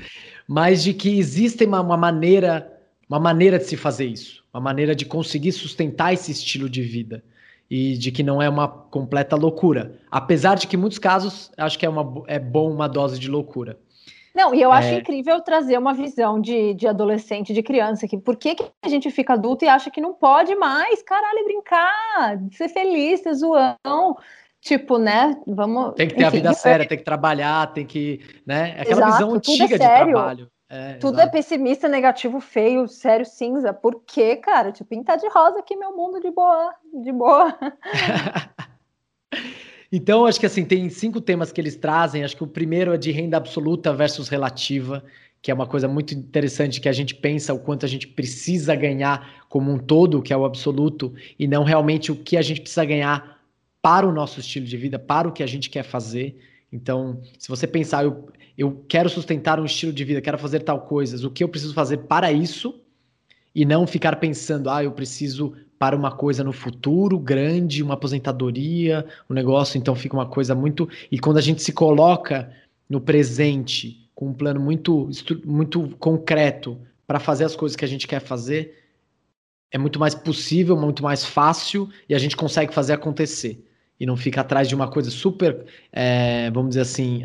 [0.49, 2.80] mas de que existe uma, uma maneira,
[3.11, 7.23] uma maneira de se fazer isso uma maneira de conseguir sustentar esse estilo de vida
[7.71, 9.99] e de que não é uma completa loucura.
[10.11, 13.31] Apesar de que em muitos casos acho que é, uma, é bom uma dose de
[13.31, 13.79] loucura.
[14.35, 14.99] Não, e eu acho é...
[14.99, 19.11] incrível trazer uma visão de, de adolescente, de criança, que por que, que a gente
[19.11, 24.17] fica adulto e acha que não pode mais, caralho, brincar, ser feliz, ser zoão.
[24.61, 25.41] Tipo, né?
[25.47, 25.95] Vamos.
[25.95, 28.21] Tem que ter enfim, a vida séria, tem que trabalhar, tem que.
[28.45, 28.75] Né?
[28.77, 30.51] É aquela Exato, visão é antiga é de trabalho.
[30.73, 31.29] É, Tudo é exato.
[31.37, 33.75] é pessimista, negativo, feio, sério, cinza.
[33.75, 34.71] Por quê, cara?
[34.71, 37.59] Tipo, pintar de rosa aqui meu mundo de boa, de boa.
[39.91, 42.23] então, acho que assim, tem cinco temas que eles trazem.
[42.23, 45.03] Acho que o primeiro é de renda absoluta versus relativa,
[45.43, 48.73] que é uma coisa muito interessante que a gente pensa o quanto a gente precisa
[48.77, 52.61] ganhar como um todo, que é o absoluto, e não realmente o que a gente
[52.61, 53.41] precisa ganhar
[53.83, 56.39] para o nosso estilo de vida, para o que a gente quer fazer.
[56.73, 58.29] Então, se você pensar, eu,
[58.61, 61.73] eu quero sustentar um estilo de vida, quero fazer tal coisas, o que eu preciso
[61.73, 62.79] fazer para isso
[63.55, 69.07] e não ficar pensando, ah, eu preciso para uma coisa no futuro grande, uma aposentadoria,
[69.31, 70.87] um negócio, então fica uma coisa muito.
[71.11, 72.53] E quando a gente se coloca
[72.87, 75.09] no presente com um plano muito,
[75.43, 78.75] muito concreto para fazer as coisas que a gente quer fazer,
[79.71, 83.65] é muito mais possível, muito mais fácil e a gente consegue fazer acontecer.
[83.99, 87.23] E não fica atrás de uma coisa super, é, vamos dizer assim,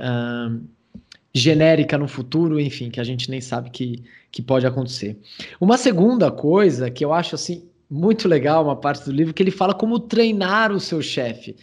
[1.35, 5.19] genérica no futuro, enfim, que a gente nem sabe que, que pode acontecer.
[5.59, 9.51] Uma segunda coisa que eu acho assim muito legal, uma parte do livro, que ele
[9.51, 11.57] fala como treinar o seu chefe.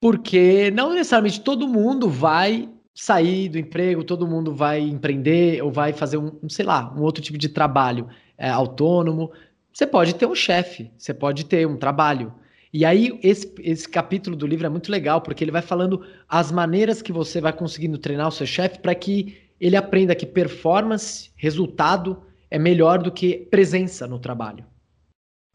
[0.00, 5.92] Porque não necessariamente todo mundo vai sair do emprego, todo mundo vai empreender ou vai
[5.92, 8.08] fazer um, sei lá, um outro tipo de trabalho
[8.38, 9.30] é, autônomo.
[9.70, 12.32] Você pode ter um chefe, você pode ter um trabalho.
[12.72, 16.50] E aí, esse, esse capítulo do livro é muito legal, porque ele vai falando as
[16.50, 21.30] maneiras que você vai conseguindo treinar o seu chefe para que ele aprenda que performance,
[21.36, 24.64] resultado, é melhor do que presença no trabalho.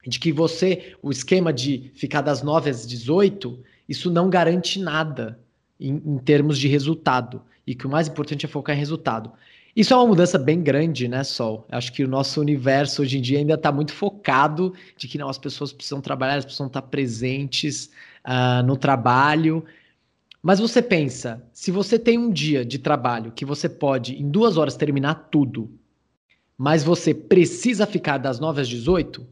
[0.05, 5.39] De que você, o esquema de ficar das 9 às 18, isso não garante nada.
[5.79, 7.41] em, em termos de resultado.
[7.65, 9.31] E que o mais importante é focar em resultado.
[9.77, 11.63] Isso é uma mudança bem grande, né, Sol?
[11.69, 15.29] Acho que o nosso universo hoje em dia ainda está muito focado de que não,
[15.29, 17.91] as pessoas precisam trabalhar, elas precisam estar presentes
[18.25, 19.63] uh, no trabalho.
[20.41, 24.57] Mas você pensa, se você tem um dia de trabalho que você pode, em duas
[24.57, 25.69] horas, terminar tudo,
[26.57, 29.27] mas você precisa ficar das 9 às 18,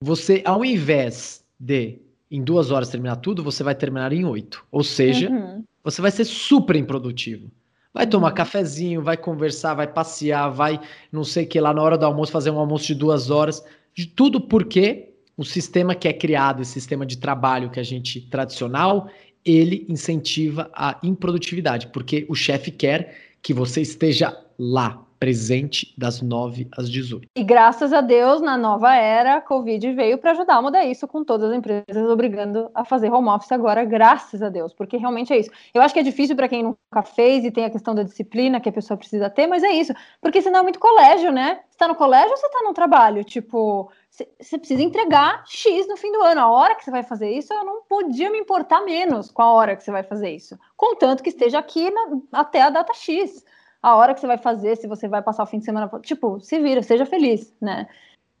[0.00, 1.98] você, ao invés de
[2.30, 4.64] em duas horas terminar tudo, você vai terminar em oito.
[4.72, 5.62] Ou seja, uhum.
[5.84, 7.50] você vai ser super improdutivo.
[7.92, 8.34] Vai tomar uhum.
[8.34, 12.30] cafezinho, vai conversar, vai passear, vai não sei o que lá na hora do almoço
[12.30, 13.64] fazer um almoço de duas horas.
[13.94, 18.20] De tudo porque o sistema que é criado, esse sistema de trabalho que a gente
[18.20, 19.08] tradicional,
[19.44, 26.66] ele incentiva a improdutividade, porque o chefe quer que você esteja lá, presente das 9
[26.76, 27.28] às 18.
[27.36, 31.06] E graças a Deus, na nova era, a Covid veio para ajudar a mudar isso
[31.06, 35.30] com todas as empresas obrigando a fazer home office agora, graças a Deus, porque realmente
[35.30, 35.50] é isso.
[35.74, 38.60] Eu acho que é difícil para quem nunca fez e tem a questão da disciplina
[38.60, 41.60] que a pessoa precisa ter, mas é isso, porque senão é muito colégio, né?
[41.68, 43.22] Você tá no colégio ou você tá no trabalho?
[43.22, 46.40] Tipo, você precisa entregar X no fim do ano.
[46.40, 49.52] A hora que você vai fazer isso, eu não podia me importar menos com a
[49.52, 50.58] hora que você vai fazer isso.
[50.76, 53.44] Contanto que esteja aqui na, até a data X
[53.82, 55.90] a hora que você vai fazer, se você vai passar o fim de semana.
[56.02, 57.86] Tipo, se vira, seja feliz, né?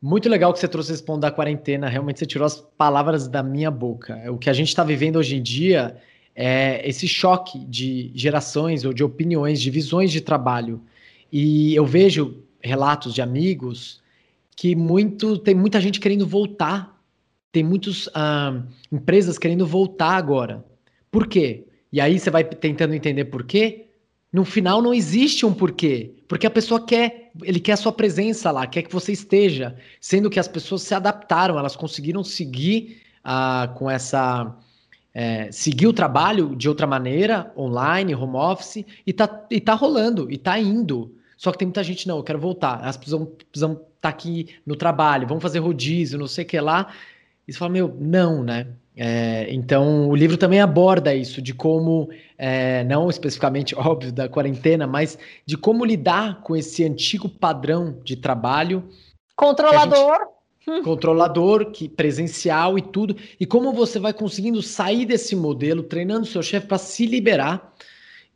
[0.02, 1.88] Muito legal que você trouxe esse ponto da quarentena.
[1.88, 4.18] Realmente você tirou as palavras da minha boca.
[4.30, 5.96] O que a gente está vivendo hoje em dia
[6.34, 10.82] é esse choque de gerações ou de opiniões, de visões de trabalho.
[11.30, 14.02] E eu vejo relatos de amigos
[14.56, 16.98] que muito tem muita gente querendo voltar.
[17.52, 20.64] Tem muitas ah, empresas querendo voltar agora.
[21.10, 21.66] Por quê?
[21.92, 23.89] E aí você vai tentando entender por quê
[24.32, 28.50] no final não existe um porquê, porque a pessoa quer, ele quer a sua presença
[28.50, 33.72] lá, quer que você esteja, sendo que as pessoas se adaptaram, elas conseguiram seguir uh,
[33.74, 34.56] com essa
[35.12, 40.30] é, seguir o trabalho de outra maneira, online, home office, e tá, e tá rolando,
[40.30, 41.14] e tá indo.
[41.36, 42.80] Só que tem muita gente, não, eu quero voltar.
[42.82, 46.60] Elas precisam estar precisam tá aqui no trabalho, vamos fazer rodízio, não sei o que
[46.60, 46.92] lá.
[47.46, 48.68] E você fala, meu, não, né?
[49.02, 54.86] É, então, o livro também aborda isso, de como, é, não especificamente, óbvio, da quarentena,
[54.86, 58.84] mas de como lidar com esse antigo padrão de trabalho.
[59.34, 60.18] Controlador.
[60.60, 63.16] Que gente, controlador, que presencial e tudo.
[63.40, 67.72] E como você vai conseguindo sair desse modelo, treinando seu chefe para se liberar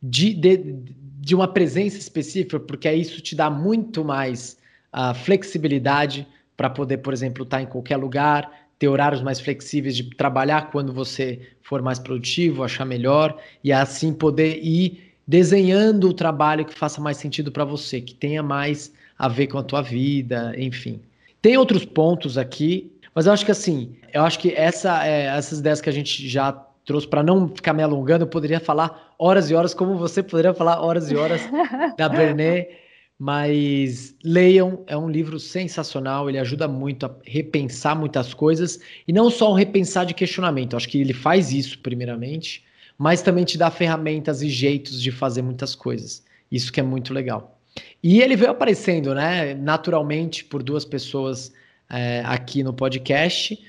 [0.01, 0.75] de, de,
[1.19, 4.57] de uma presença específica, porque isso te dá muito mais
[4.91, 9.95] uh, flexibilidade para poder, por exemplo, estar tá em qualquer lugar, ter horários mais flexíveis
[9.95, 16.13] de trabalhar quando você for mais produtivo, achar melhor e assim poder ir desenhando o
[16.13, 19.81] trabalho que faça mais sentido para você, que tenha mais a ver com a tua
[19.81, 20.99] vida, enfim.
[21.41, 25.59] Tem outros pontos aqui, mas eu acho que assim, eu acho que essa, é, essas
[25.59, 26.51] ideias que a gente já
[26.85, 30.53] trouxe para não ficar me alongando, eu poderia falar horas e horas, como você poderia
[30.53, 31.41] falar horas e horas
[31.97, 32.84] da Bernet
[33.17, 39.29] mas leiam, é um livro sensacional, ele ajuda muito a repensar muitas coisas, e não
[39.29, 42.63] só um repensar de questionamento, acho que ele faz isso primeiramente,
[42.97, 46.23] mas também te dá ferramentas e jeitos de fazer muitas coisas.
[46.51, 47.59] Isso que é muito legal.
[48.01, 51.51] E ele veio aparecendo, né, naturalmente por duas pessoas
[51.89, 53.59] é, aqui no podcast.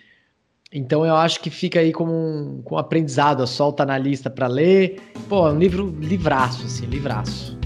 [0.73, 4.47] Então eu acho que fica aí como um, com um aprendizado, solta na lista para
[4.47, 5.01] ler.
[5.29, 7.57] Pô, é um livro livraço, assim, livraço.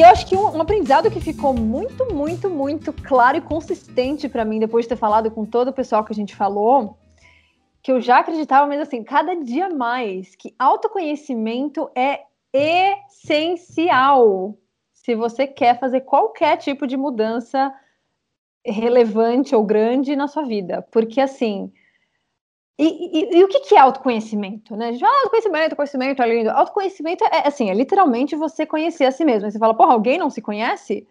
[0.00, 4.30] E eu acho que um, um aprendizado que ficou muito, muito, muito claro e consistente
[4.30, 6.96] para mim, depois de ter falado com todo o pessoal que a gente falou,
[7.82, 14.56] que eu já acreditava, mas assim, cada dia mais, que autoconhecimento é essencial
[14.90, 17.70] se você quer fazer qualquer tipo de mudança
[18.64, 20.80] relevante ou grande na sua vida.
[20.90, 21.70] Porque assim,
[22.78, 24.74] e, e, e, o que, que é autoconhecimento?
[24.74, 24.88] Né?
[24.88, 26.50] A gente fala, ah, autoconhecimento, conhecimento é lindo.
[26.50, 29.44] Autoconhecimento é, assim, é literalmente você conhecer a si mesmo.
[29.46, 31.06] Aí você fala, porra, alguém não se conhece?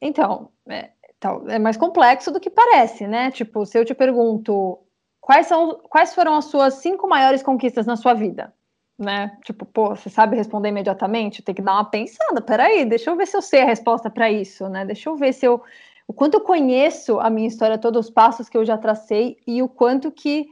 [0.00, 3.30] Então, é, então, é mais complexo do que parece, né?
[3.30, 4.78] Tipo, se eu te pergunto
[5.20, 8.52] quais, são, quais foram as suas cinco maiores conquistas na sua vida?
[8.98, 9.36] Né?
[9.44, 11.42] Tipo, pô, você sabe responder imediatamente?
[11.42, 12.40] Tem que dar uma pensada.
[12.40, 14.84] Peraí, deixa eu ver se eu sei a resposta para isso, né?
[14.84, 15.62] Deixa eu ver se eu.
[16.06, 19.62] O quanto eu conheço a minha história, todos os passos que eu já tracei e
[19.62, 20.48] o quanto que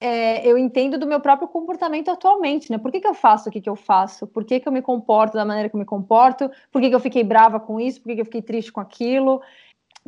[0.00, 2.78] é, eu entendo do meu próprio comportamento atualmente, né?
[2.78, 4.26] Por que, que eu faço o que, que eu faço?
[4.26, 6.50] Por que, que eu me comporto da maneira que eu me comporto?
[6.72, 8.00] Por que, que eu fiquei brava com isso?
[8.00, 9.40] Por que, que eu fiquei triste com aquilo?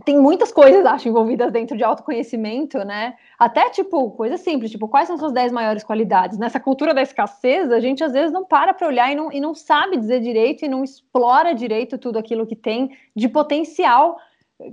[0.05, 3.15] tem muitas coisas, acho, envolvidas dentro de autoconhecimento, né?
[3.39, 6.39] Até, tipo, coisa simples, tipo, quais são suas 10 maiores qualidades?
[6.39, 9.41] Nessa cultura da escassez, a gente às vezes não para para olhar e não, e
[9.41, 14.17] não sabe dizer direito e não explora direito tudo aquilo que tem de potencial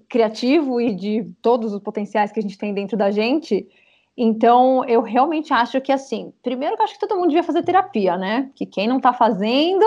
[0.08, 3.68] criativo e de todos os potenciais que a gente tem dentro da gente.
[4.22, 7.64] Então, eu realmente acho que, assim, primeiro que eu acho que todo mundo devia fazer
[7.64, 8.50] terapia, né?
[8.54, 9.86] Que quem não tá fazendo,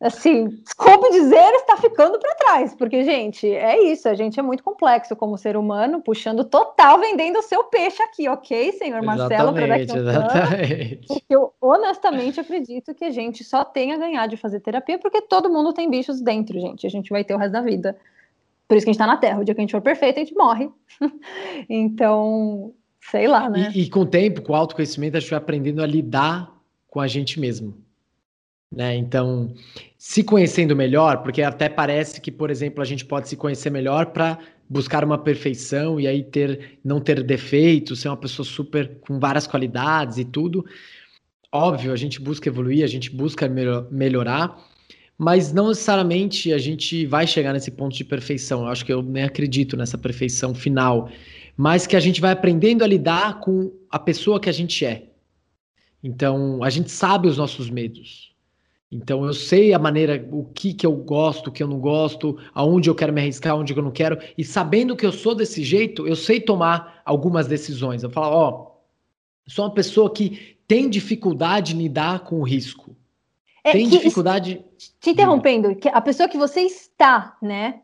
[0.00, 4.64] assim, desculpe dizer, está ficando para trás, porque, gente, é isso, a gente é muito
[4.64, 9.56] complexo como ser humano, puxando total, vendendo o seu peixe aqui, ok, senhor Marcelo?
[9.56, 11.06] Exatamente, exatamente.
[11.06, 15.22] Porque eu honestamente acredito que a gente só tem a ganhar de fazer terapia, porque
[15.22, 17.96] todo mundo tem bichos dentro, gente, a gente vai ter o resto da vida.
[18.66, 20.16] Por isso que a gente está na Terra, o dia que a gente for perfeito,
[20.16, 20.68] a gente morre.
[21.70, 22.74] então,
[23.10, 23.72] sei lá, né?
[23.74, 26.52] E, e com o tempo, com o autoconhecimento, a gente vai aprendendo a lidar
[26.88, 27.76] com a gente mesmo.
[28.70, 28.96] Né?
[28.96, 29.54] Então,
[29.96, 34.06] se conhecendo melhor, porque até parece que, por exemplo, a gente pode se conhecer melhor
[34.06, 34.38] para
[34.68, 39.46] buscar uma perfeição e aí ter não ter defeitos, ser uma pessoa super com várias
[39.46, 40.64] qualidades e tudo.
[41.52, 43.48] Óbvio, a gente busca evoluir, a gente busca
[43.90, 44.58] melhorar,
[45.16, 48.62] mas não necessariamente a gente vai chegar nesse ponto de perfeição.
[48.62, 51.08] Eu acho que eu nem acredito nessa perfeição final,
[51.56, 55.08] mas que a gente vai aprendendo a lidar com a pessoa que a gente é.
[56.02, 58.36] Então, a gente sabe os nossos medos.
[58.90, 62.38] Então eu sei a maneira, o que que eu gosto, o que eu não gosto,
[62.54, 65.64] aonde eu quero me arriscar, onde eu não quero, e sabendo que eu sou desse
[65.64, 68.02] jeito, eu sei tomar algumas decisões.
[68.02, 72.96] Eu falo, ó, oh, sou uma pessoa que tem dificuldade em lidar com o risco.
[73.64, 74.64] É, tem dificuldade.
[75.00, 77.80] Te interrompendo, a pessoa que você está, né?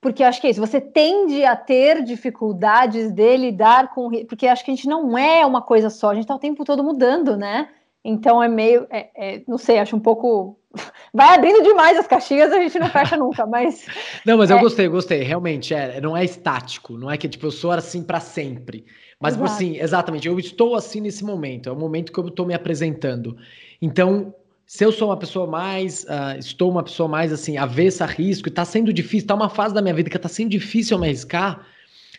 [0.00, 4.10] Porque acho que é isso, você tende a ter dificuldades de lidar com.
[4.26, 6.64] Porque acho que a gente não é uma coisa só, a gente está o tempo
[6.64, 7.68] todo mudando, né?
[8.04, 10.56] Então é meio, é, é, não sei, acho um pouco.
[11.12, 13.86] Vai abrindo demais as caixinhas, a gente não fecha nunca, mas.
[14.24, 14.54] Não, mas é...
[14.54, 15.22] eu gostei, eu gostei.
[15.22, 18.84] Realmente, é, não é estático, não é que tipo, eu sou assim para sempre.
[19.20, 19.56] Mas tipo Exato.
[19.56, 23.36] assim, exatamente, eu estou assim nesse momento, é o momento que eu estou me apresentando.
[23.82, 24.32] Então,
[24.68, 28.50] se eu sou uma pessoa mais, uh, estou uma pessoa mais assim, avessa a risco,
[28.50, 31.06] está sendo difícil, está uma fase da minha vida que está sendo difícil eu me
[31.06, 31.66] arriscar,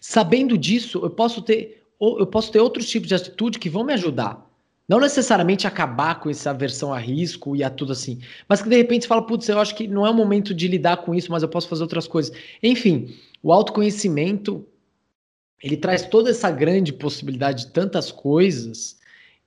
[0.01, 3.93] sabendo disso, eu posso ter, eu posso ter outros tipos de atitude que vão me
[3.93, 4.49] ajudar.
[4.87, 8.77] Não necessariamente acabar com essa aversão a risco e a tudo assim, mas que de
[8.77, 11.31] repente você fala, putz, eu acho que não é o momento de lidar com isso,
[11.31, 12.35] mas eu posso fazer outras coisas.
[12.63, 14.65] Enfim, o autoconhecimento
[15.61, 18.97] ele traz toda essa grande possibilidade de tantas coisas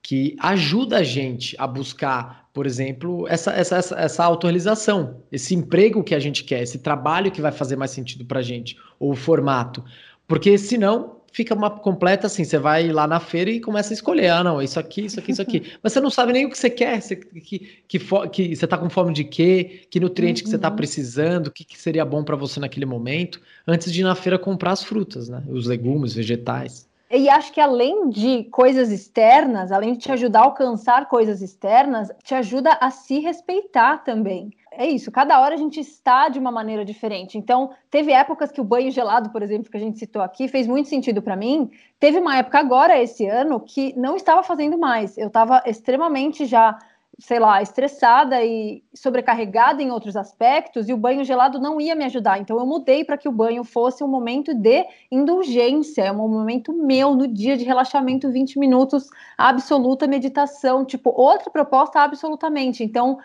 [0.01, 6.05] que ajuda a gente a buscar, por exemplo, essa, essa, essa, essa autorrealização, esse emprego
[6.05, 9.13] que a gente quer, esse trabalho que vai fazer mais sentido para a gente, ou
[9.13, 9.83] o formato.
[10.29, 14.29] Porque senão fica uma completa assim, você vai lá na feira e começa a escolher,
[14.29, 15.73] ah, não, isso aqui, isso aqui, isso aqui.
[15.83, 17.99] Mas você não sabe nem o que você quer, você, que, que,
[18.31, 20.45] que você tá com fome de quê, que nutriente uhum.
[20.45, 20.77] que você tá uhum.
[20.77, 24.39] precisando, o que, que seria bom para você naquele momento, antes de ir na feira
[24.39, 25.43] comprar as frutas, né?
[25.49, 26.87] Os legumes, vegetais.
[27.15, 32.11] E acho que além de coisas externas, além de te ajudar a alcançar coisas externas,
[32.25, 34.51] te ajuda a se respeitar também.
[34.71, 37.37] É isso, cada hora a gente está de uma maneira diferente.
[37.37, 40.67] Então, teve épocas que o banho gelado, por exemplo, que a gente citou aqui, fez
[40.67, 41.71] muito sentido para mim.
[42.01, 45.19] Teve uma época agora, esse ano, que não estava fazendo mais.
[45.19, 46.79] Eu estava extremamente já
[47.23, 52.05] sei lá, estressada e sobrecarregada em outros aspectos, e o banho gelado não ia me
[52.05, 52.41] ajudar.
[52.41, 56.73] Então eu mudei para que o banho fosse um momento de indulgência, é um momento
[56.73, 59.09] meu no dia de relaxamento, 20 minutos,
[59.39, 62.83] absoluta meditação, tipo, outra proposta absolutamente.
[62.83, 63.19] Então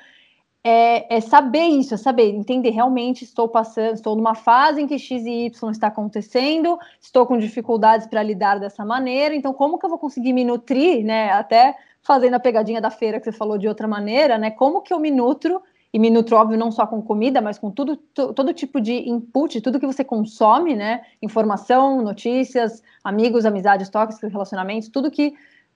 [0.63, 4.99] é, é, saber isso, é saber, entender realmente estou passando, estou numa fase em que
[4.99, 9.85] X e Y está acontecendo, estou com dificuldades para lidar dessa maneira, então como que
[9.85, 11.31] eu vou conseguir me nutrir, né?
[11.31, 11.75] Até
[12.07, 14.49] fazendo a pegadinha da feira que você falou de outra maneira, né?
[14.49, 15.61] Como que eu me nutro?
[15.91, 19.59] E me nutro, óbvio, não só com comida, mas com tudo, todo tipo de input,
[19.59, 21.01] tudo que você consome, né?
[21.21, 25.33] Informação, notícias, amigos, amizades tóxicas, relacionamentos, tudo que,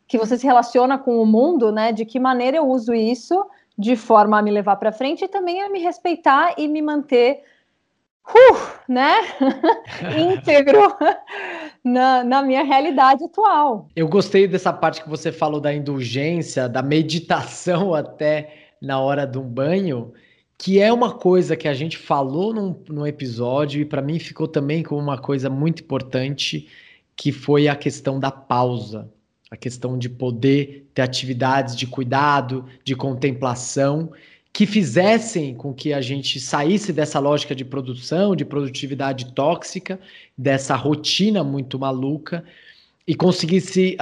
[0.07, 1.91] que você se relaciona com o mundo, né?
[1.91, 3.45] De que maneira eu uso isso
[3.77, 7.43] de forma a me levar para frente e também a me respeitar e me manter
[8.27, 9.15] uh, né?
[10.17, 10.95] íntegro
[11.83, 13.87] na, na minha realidade atual.
[13.95, 19.37] Eu gostei dessa parte que você falou da indulgência, da meditação até na hora de
[19.37, 20.13] um banho,
[20.57, 24.47] que é uma coisa que a gente falou num, num episódio e para mim ficou
[24.47, 26.67] também como uma coisa muito importante,
[27.15, 29.11] que foi a questão da pausa,
[29.49, 34.11] a questão de poder ter atividades de cuidado, de contemplação
[34.53, 39.99] que fizessem com que a gente saísse dessa lógica de produção, de produtividade tóxica,
[40.37, 42.43] dessa rotina muito maluca
[43.07, 43.97] e conseguisse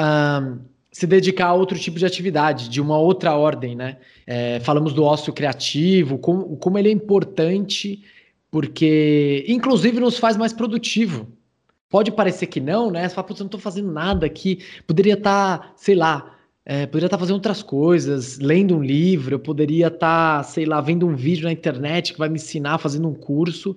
[0.92, 3.98] se dedicar a outro tipo de atividade, de uma outra ordem, né?
[4.26, 8.04] É, falamos do ócio criativo, como, como ele é importante
[8.52, 11.28] porque inclusive nos faz mais produtivo.
[11.90, 13.08] Pode parecer que não, né?
[13.08, 16.39] Você fala, putz, eu não estou fazendo nada aqui, poderia estar, tá, sei lá,
[16.72, 21.08] é, poderia estar fazendo outras coisas, lendo um livro, eu poderia estar, sei lá, vendo
[21.08, 23.76] um vídeo na internet que vai me ensinar, fazendo um curso,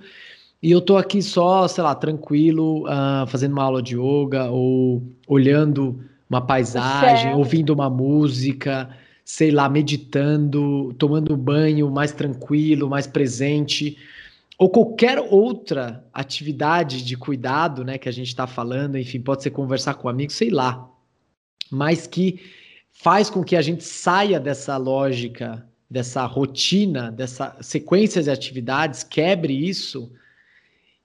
[0.63, 5.03] e eu estou aqui só, sei lá, tranquilo, uh, fazendo uma aula de yoga, ou
[5.27, 8.91] olhando uma paisagem, ouvindo uma música,
[9.25, 13.97] sei lá, meditando, tomando banho mais tranquilo, mais presente
[14.59, 19.51] ou qualquer outra atividade de cuidado, né, que a gente está falando, enfim, pode ser
[19.51, 20.89] conversar com um amigo, sei lá,
[21.71, 22.39] mas que
[23.03, 29.53] faz com que a gente saia dessa lógica, dessa rotina, dessa sequência de atividades, quebre
[29.53, 30.13] isso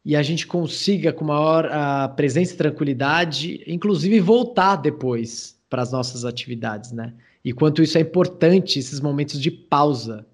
[0.06, 5.92] e a gente consiga com maior uh, presença e tranquilidade, inclusive voltar depois para as
[5.92, 7.14] nossas atividades, né?
[7.44, 10.26] E quanto isso é importante, esses momentos de pausa,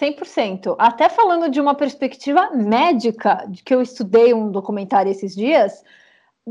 [0.00, 0.76] 100%.
[0.78, 5.82] Até falando de uma perspectiva médica, de que eu estudei um documentário esses dias,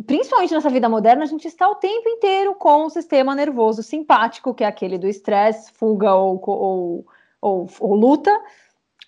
[0.06, 4.54] principalmente nessa vida moderna, a gente está o tempo inteiro com o sistema nervoso simpático,
[4.54, 7.06] que é aquele do estresse, fuga ou, ou,
[7.42, 8.32] ou, ou luta,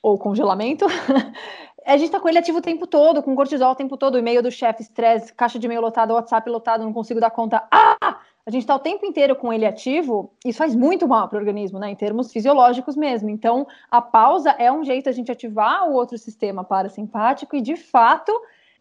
[0.02, 0.86] ou congelamento.
[1.86, 4.42] a gente está com ele ativo o tempo todo, com cortisol o tempo todo, e-mail
[4.42, 7.68] do chefe, estresse, caixa de e-mail lotado, WhatsApp lotado, não consigo dar conta.
[7.72, 8.20] Ah!
[8.50, 11.40] a gente está o tempo inteiro com ele ativo, isso faz muito mal para o
[11.40, 13.30] organismo, né, em termos fisiológicos mesmo.
[13.30, 17.76] Então, a pausa é um jeito a gente ativar o outro sistema parasimpático e, de
[17.76, 18.32] fato,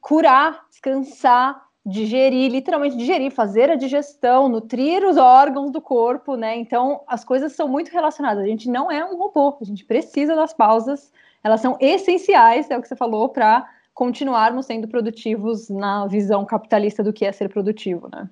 [0.01, 6.57] curar, descansar, digerir, literalmente digerir, fazer a digestão, nutrir os órgãos do corpo, né?
[6.57, 8.45] Então, as coisas são muito relacionadas.
[8.45, 11.11] A gente não é um robô, a gente precisa das pausas,
[11.43, 17.03] elas são essenciais, é o que você falou, para continuarmos sendo produtivos na visão capitalista
[17.03, 18.29] do que é ser produtivo, né?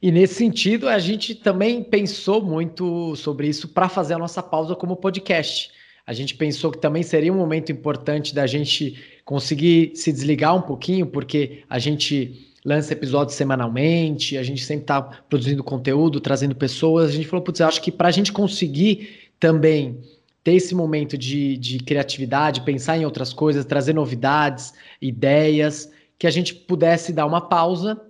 [0.00, 4.74] E nesse sentido, a gente também pensou muito sobre isso para fazer a nossa pausa
[4.74, 5.70] como podcast.
[6.06, 10.62] A gente pensou que também seria um momento importante da gente conseguir se desligar um
[10.62, 17.10] pouquinho, porque a gente lança episódios semanalmente, a gente sempre está produzindo conteúdo, trazendo pessoas.
[17.10, 20.00] A gente falou, putz, eu acho que para a gente conseguir também
[20.42, 26.30] ter esse momento de, de criatividade, pensar em outras coisas, trazer novidades, ideias, que a
[26.30, 28.00] gente pudesse dar uma pausa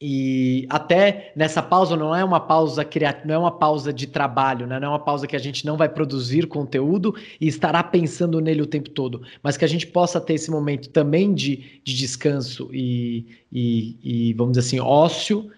[0.00, 4.66] e até nessa pausa não é uma pausa criativa, não é uma pausa de trabalho,
[4.66, 4.78] né?
[4.78, 8.60] não é uma pausa que a gente não vai produzir conteúdo e estará pensando nele
[8.60, 12.68] o tempo todo, mas que a gente possa ter esse momento também de, de descanso
[12.72, 15.50] e, e, e, vamos dizer assim, ócio,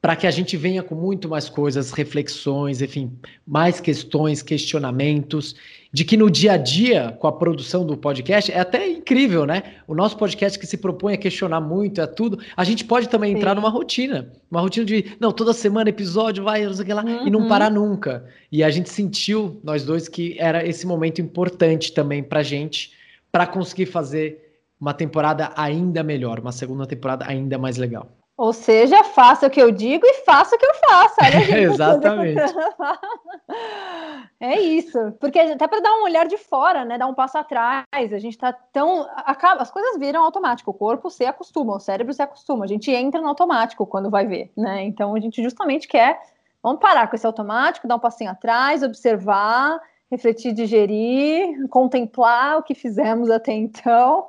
[0.00, 5.56] para que a gente venha com muito mais coisas, reflexões, enfim, mais questões, questionamentos,
[5.94, 9.62] de que no dia a dia, com a produção do podcast, é até incrível, né?
[9.86, 13.30] O nosso podcast que se propõe a questionar muito, é tudo, a gente pode também
[13.30, 13.38] Sim.
[13.38, 16.92] entrar numa rotina, uma rotina de, não, toda semana episódio, vai, não sei o que
[16.92, 17.28] lá, uhum.
[17.28, 17.48] e não uhum.
[17.48, 18.24] parar nunca.
[18.50, 22.90] E a gente sentiu, nós dois, que era esse momento importante também pra gente,
[23.30, 28.10] para conseguir fazer uma temporada ainda melhor, uma segunda temporada ainda mais legal.
[28.36, 31.14] Ou seja, faça o que eu digo e faça o que eu faço.
[31.54, 32.40] Exatamente.
[34.40, 35.12] é isso.
[35.20, 36.98] Porque até para dar um olhar de fora, né?
[36.98, 37.84] Dar um passo atrás.
[37.92, 39.08] A gente tá tão.
[39.16, 40.72] Acaba, as coisas viram automático.
[40.72, 42.64] O corpo se acostuma, o cérebro se acostuma.
[42.64, 44.82] A gente entra no automático quando vai ver, né?
[44.82, 46.20] Então a gente justamente quer.
[46.60, 49.78] Vamos parar com esse automático, dar um passinho atrás, observar
[50.14, 54.28] refletir, digerir, contemplar o que fizemos até então,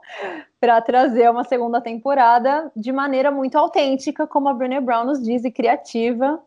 [0.66, 5.46] para trazer uma segunda temporada de maneira muito autêntica, como a Brené Brown nos diz,
[5.46, 6.42] e criativa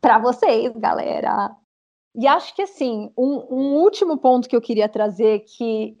[0.00, 1.50] para vocês, galera.
[2.14, 5.98] E acho que assim, um, um último ponto que eu queria trazer que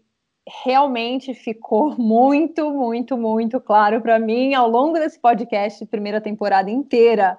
[0.62, 7.36] realmente ficou muito, muito, muito claro para mim ao longo desse podcast, primeira temporada inteira,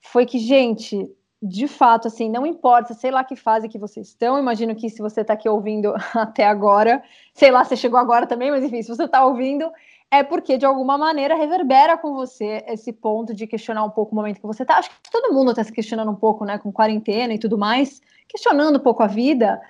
[0.00, 1.06] foi que, gente,
[1.42, 5.00] de fato, assim, não importa, sei lá que fase que vocês estão, imagino que se
[5.00, 8.88] você está aqui ouvindo até agora, sei lá, você chegou agora também, mas enfim, se
[8.88, 9.70] você está ouvindo,
[10.10, 14.16] é porque de alguma maneira reverbera com você esse ponto de questionar um pouco o
[14.16, 14.78] momento que você está.
[14.78, 18.02] Acho que todo mundo está se questionando um pouco, né, com quarentena e tudo mais,
[18.28, 19.60] questionando um pouco a vida.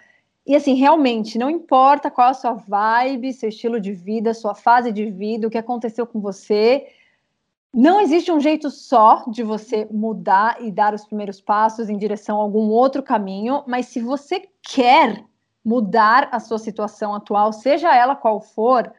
[0.47, 4.91] E assim, realmente, não importa qual a sua vibe, seu estilo de vida, sua fase
[4.91, 6.87] de vida, o que aconteceu com você,
[7.73, 12.41] não existe um jeito só de você mudar e dar os primeiros passos em direção
[12.41, 15.25] a algum outro caminho, mas se você quer
[15.65, 18.93] mudar a sua situação atual, seja ela qual for,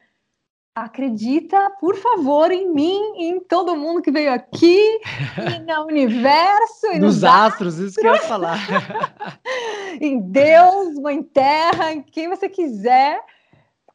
[0.74, 5.00] acredita, por favor, em mim e em todo mundo que veio aqui,
[5.54, 8.58] e no universo, e nos, nos astros, isso que eu ia falar.
[10.00, 13.22] em Deus, Mãe Terra, em quem você quiser,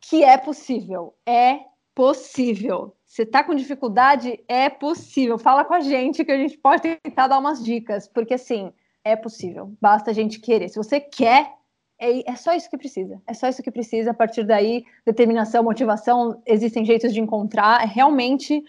[0.02, 1.16] que é possível.
[1.26, 1.62] É
[1.96, 2.97] possível.
[3.08, 4.44] Você está com dificuldade?
[4.50, 5.38] É possível.
[5.38, 8.72] Fala com a gente que a gente pode tentar dar umas dicas, porque assim,
[9.04, 9.74] é possível.
[9.82, 10.68] Basta a gente querer.
[10.68, 11.54] Se você quer,
[11.98, 13.22] é, é só isso que precisa.
[13.26, 14.12] É só isso que precisa.
[14.12, 17.82] A partir daí, determinação, motivação, existem jeitos de encontrar.
[17.82, 18.62] É realmente,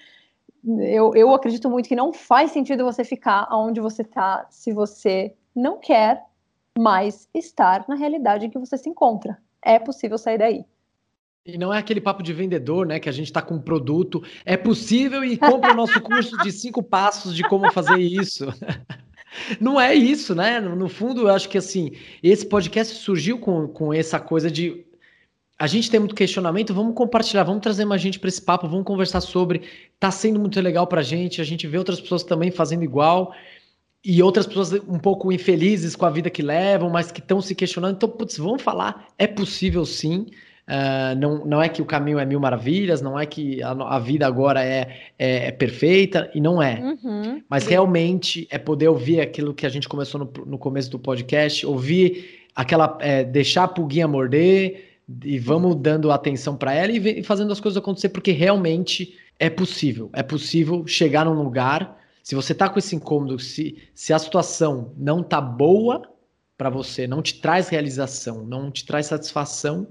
[0.65, 5.35] eu, eu acredito muito que não faz sentido você ficar onde você está se você
[5.55, 6.25] não quer
[6.79, 9.37] mais estar na realidade em que você se encontra.
[9.61, 10.65] É possível sair daí.
[11.49, 13.01] E não é aquele papo de vendedor, né?
[13.01, 14.23] Que a gente está com um produto.
[14.45, 18.45] É possível e compra o nosso curso de cinco passos de como fazer isso.
[19.59, 20.61] Não é isso, né?
[20.61, 21.93] No, fundo, eu acho que assim,
[22.23, 24.85] esse podcast surgiu com, com essa coisa de
[25.59, 28.85] a gente tem muito questionamento, vamos compartilhar, vamos trazer mais gente para esse papo, vamos
[28.85, 29.63] conversar sobre.
[29.99, 33.35] Tá sendo muito legal para a gente, a gente vê outras pessoas também fazendo igual
[34.05, 37.55] e outras pessoas um pouco infelizes com a vida que levam, mas que estão se
[37.55, 37.97] questionando.
[37.97, 40.27] Então, putz, vamos falar, é possível sim.
[40.69, 43.99] Uh, não, não é que o caminho é mil maravilhas, não é que a, a
[43.99, 46.79] vida agora é, é, é, perfeita, e não é.
[46.79, 47.43] Uhum.
[47.49, 51.65] Mas realmente é poder ouvir aquilo que a gente começou no, no começo do podcast,
[51.65, 52.99] ouvir aquela.
[53.01, 54.89] É, deixar a pulguinha morder,
[55.25, 59.49] e vamos dando atenção para ela e, e fazendo as coisas acontecer, porque realmente é
[59.49, 60.11] possível.
[60.13, 61.99] É possível chegar num lugar.
[62.23, 66.03] Se você tá com esse incômodo, se, se a situação não tá boa
[66.59, 69.87] para você, não te traz realização, não te traz satisfação,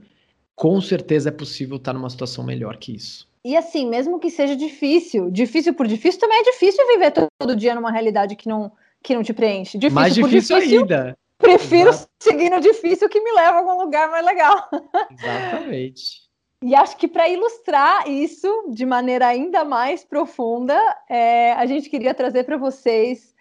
[0.57, 3.29] com certeza é possível estar numa situação melhor que isso.
[3.45, 7.75] E assim, mesmo que seja difícil, difícil por difícil, também é difícil viver todo dia
[7.75, 8.71] numa realidade que não,
[9.03, 9.77] que não te preenche.
[9.77, 11.17] Difícil Mais difícil, difícil ainda.
[11.37, 12.09] Prefiro Exato.
[12.19, 14.67] seguir no difícil que me leva a algum lugar mais legal.
[15.11, 16.27] Exatamente.
[16.63, 20.75] E acho que para ilustrar isso de maneira ainda mais profunda,
[21.07, 23.35] é, a gente queria trazer para vocês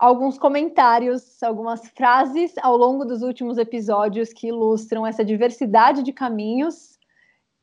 [0.00, 6.98] alguns comentários, algumas frases ao longo dos últimos episódios que ilustram essa diversidade de caminhos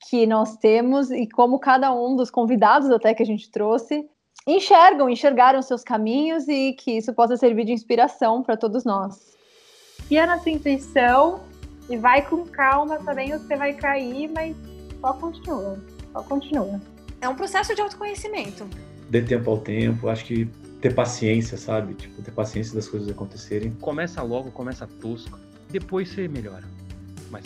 [0.08, 4.08] que nós temos e como cada um dos convidados até que a gente trouxe
[4.46, 9.36] enxergam, enxergaram seus caminhos e que isso possa servir de inspiração para todos nós.
[9.98, 11.42] Confia na sua intuição
[11.90, 14.56] e vai com calma, que você vai cair, mas
[15.02, 15.80] só continua,
[16.14, 16.80] só continua.
[17.20, 18.66] É um processo de autoconhecimento.
[19.10, 20.48] Dê tempo ao tempo, acho que
[20.88, 21.94] ter paciência, sabe?
[21.94, 23.72] Tipo, ter paciência das coisas acontecerem.
[23.82, 25.38] Começa logo, começa tosco,
[25.70, 26.64] depois você melhora.
[27.30, 27.44] Mas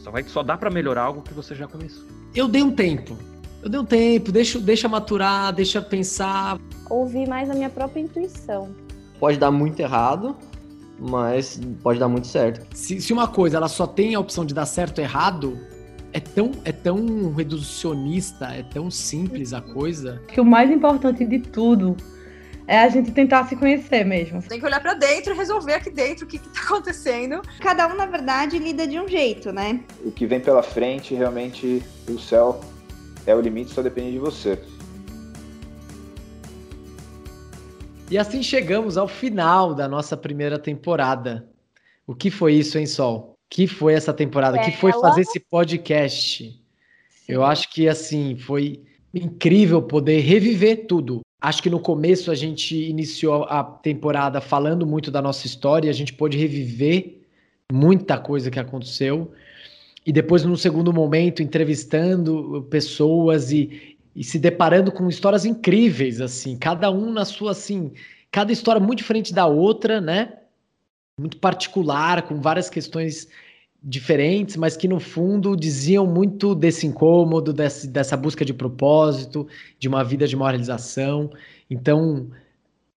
[0.00, 2.04] só, vai, só dá para melhorar algo que você já começou.
[2.34, 3.16] Eu dei um tempo.
[3.62, 6.58] Eu dei um tempo, deixa, deixa maturar, deixa pensar.
[6.88, 8.74] Ouvir mais a minha própria intuição.
[9.20, 10.34] Pode dar muito errado,
[10.98, 12.66] mas pode dar muito certo.
[12.74, 15.58] Se, se uma coisa ela só tem a opção de dar certo ou errado,
[16.12, 20.20] é tão, é tão reducionista, é tão simples a coisa.
[20.26, 21.96] Que o mais importante de tudo
[22.70, 24.40] é a gente tentar se conhecer mesmo.
[24.40, 27.42] Tem que olhar para dentro e resolver aqui dentro o que, está acontecendo.
[27.58, 29.80] Cada um, na verdade, lida de um jeito, né?
[30.04, 32.60] O que vem pela frente, realmente, o céu
[33.26, 34.56] é o limite, só depende de você.
[38.08, 41.48] E assim chegamos ao final da nossa primeira temporada.
[42.06, 43.32] O que foi isso, hein, Sol?
[43.32, 44.58] O que foi essa temporada?
[44.58, 46.44] O que foi fazer esse podcast?
[46.44, 46.54] Sim.
[47.28, 48.80] Eu acho que, assim, foi
[49.12, 51.20] incrível poder reviver tudo.
[51.40, 55.94] Acho que no começo a gente iniciou a temporada falando muito da nossa história, a
[55.94, 57.20] gente pôde reviver
[57.72, 59.32] muita coisa que aconteceu.
[60.04, 66.56] E depois, no segundo momento, entrevistando pessoas e, e se deparando com histórias incríveis, assim,
[66.58, 67.92] cada um na sua, assim,
[68.30, 70.34] cada história muito diferente da outra, né?
[71.18, 73.28] Muito particular, com várias questões
[73.82, 79.46] diferentes, mas que no fundo diziam muito desse incômodo, desse, dessa busca de propósito,
[79.78, 81.30] de uma vida de maior realização.
[81.70, 82.28] Então,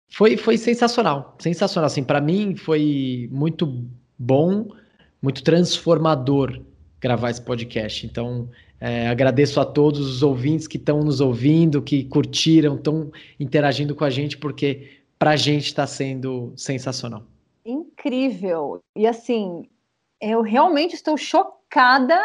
[0.09, 1.85] foi, foi sensacional, sensacional.
[1.87, 3.85] Assim, para mim foi muito
[4.17, 4.67] bom,
[5.21, 6.59] muito transformador
[6.99, 8.05] gravar esse podcast.
[8.05, 13.93] Então, é, agradeço a todos os ouvintes que estão nos ouvindo, que curtiram, estão interagindo
[13.93, 17.23] com a gente, porque para a gente está sendo sensacional.
[17.63, 18.79] Incrível.
[18.95, 19.63] E assim,
[20.21, 22.21] eu realmente estou chocada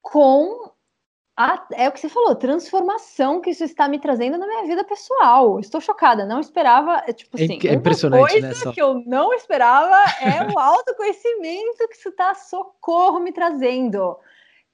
[0.00, 0.72] com
[1.36, 4.82] a, é o que você falou, transformação que isso está me trazendo na minha vida
[4.82, 5.60] pessoal.
[5.60, 8.94] Estou chocada, não esperava, é, tipo é assim, é impressionante, uma coisa né, que eu
[9.06, 14.18] não esperava é o autoconhecimento que isso está socorro me trazendo.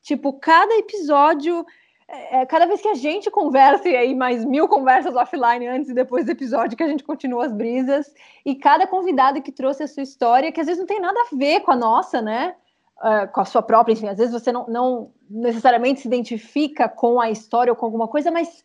[0.01, 1.67] Tipo, cada episódio
[2.09, 5.91] é, é, cada vez que a gente conversa, e aí mais mil conversas offline antes
[5.91, 8.13] e depois do episódio, que a gente continua as brisas,
[8.45, 11.37] e cada convidado que trouxe a sua história, que às vezes não tem nada a
[11.37, 12.55] ver com a nossa, né?
[12.99, 17.21] Uh, com a sua própria, enfim, às vezes você não, não necessariamente se identifica com
[17.21, 18.63] a história ou com alguma coisa, mas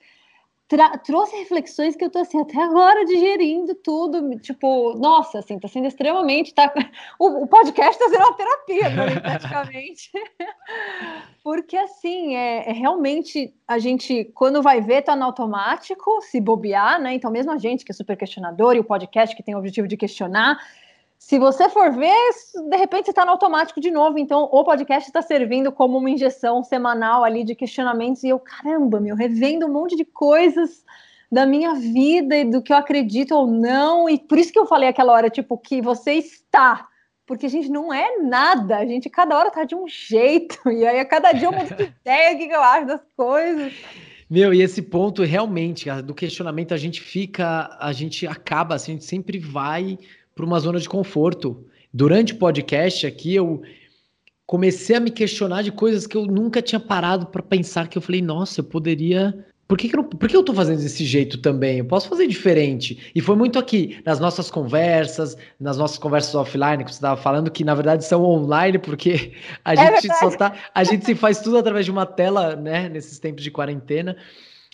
[1.04, 5.88] trouxe reflexões que eu tô assim até agora digerindo tudo, tipo, nossa, assim, tá sendo
[5.88, 6.72] extremamente, tá
[7.18, 10.12] o, o podcast tá sendo uma terapia mim, praticamente.
[11.44, 17.02] Porque assim, é, é, realmente a gente quando vai ver tá no automático, se bobear,
[17.02, 17.14] né?
[17.14, 19.88] Então mesmo a gente que é super questionador e o podcast que tem o objetivo
[19.88, 20.60] de questionar,
[21.20, 22.16] Se você for ver,
[22.70, 24.18] de repente você está no automático de novo.
[24.18, 28.24] Então, o podcast está servindo como uma injeção semanal ali de questionamentos.
[28.24, 30.84] E eu, caramba, meu, revendo um monte de coisas
[31.30, 34.10] da minha vida e do que eu acredito ou não.
[34.10, 36.88] E por isso que eu falei aquela hora, tipo, que você está.
[37.28, 40.84] Porque a gente não é nada, a gente cada hora tá de um jeito, e
[40.84, 43.74] aí a cada dia eu mudo de ideia, o que eu acho das coisas.
[44.28, 48.96] Meu, e esse ponto realmente, do questionamento, a gente fica, a gente acaba, assim, a
[48.96, 50.00] gente sempre vai
[50.40, 51.66] para uma zona de conforto.
[51.94, 53.62] Durante o podcast aqui, eu
[54.46, 58.02] comecei a me questionar de coisas que eu nunca tinha parado para pensar, que eu
[58.02, 61.38] falei, nossa, eu poderia por que, que, eu, por que eu tô fazendo desse jeito
[61.38, 61.78] também?
[61.78, 63.12] Eu posso fazer diferente.
[63.14, 67.52] E foi muito aqui, nas nossas conversas, nas nossas conversas offline, que você estava falando,
[67.52, 69.34] que na verdade são online, porque
[69.64, 70.20] a é gente verdade.
[70.20, 70.56] só tá.
[70.74, 74.16] A gente se faz tudo através de uma tela, né, nesses tempos de quarentena.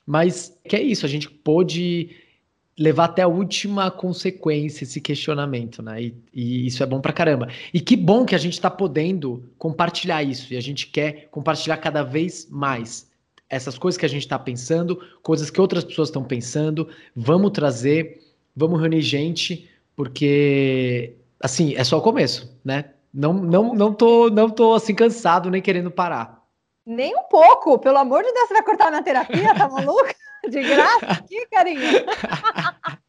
[0.05, 2.11] Mas que é isso, a gente pôde
[2.77, 6.03] levar até a última consequência esse questionamento, né?
[6.03, 7.47] E, e, isso é bom pra caramba.
[7.73, 11.77] E que bom que a gente está podendo compartilhar isso e a gente quer compartilhar
[11.77, 13.09] cada vez mais
[13.49, 16.89] essas coisas que a gente está pensando, coisas que outras pessoas estão pensando.
[17.15, 18.21] Vamos trazer,
[18.55, 22.85] vamos reunir gente, porque assim é só o começo, né?
[23.13, 26.43] Não, não, não tô, não tô assim cansado nem querendo parar.
[26.85, 30.13] Nem um pouco, pelo amor de Deus, você vai cortar minha terapia, tá maluco?
[30.49, 31.81] De graça aqui, carinho.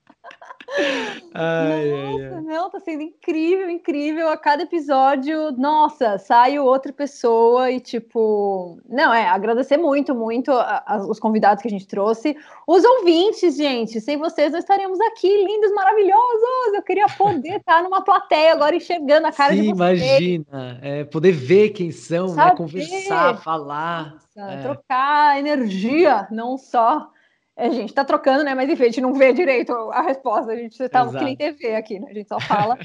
[1.33, 2.41] Ai, nossa, ai, ai.
[2.43, 4.29] não, tá sendo incrível, incrível.
[4.29, 10.83] A cada episódio, nossa, sai outra pessoa e, tipo, não, é, agradecer muito, muito a,
[10.87, 12.37] a, os convidados que a gente trouxe.
[12.67, 16.75] Os ouvintes, gente, sem vocês não estaríamos aqui, lindos, maravilhosos.
[16.75, 20.01] Eu queria poder estar numa plateia agora enxergando a cara Sim, de vocês.
[20.01, 24.15] imagina, é, poder ver quem são, né, conversar, falar.
[24.37, 24.63] Nossa, é.
[24.63, 27.11] Trocar energia, não só
[27.57, 28.55] a gente tá trocando, né?
[28.55, 30.53] Mas enfim, a gente não vê direito a resposta.
[30.53, 32.09] A gente tá que nem TV aqui, né?
[32.11, 32.79] A gente só fala.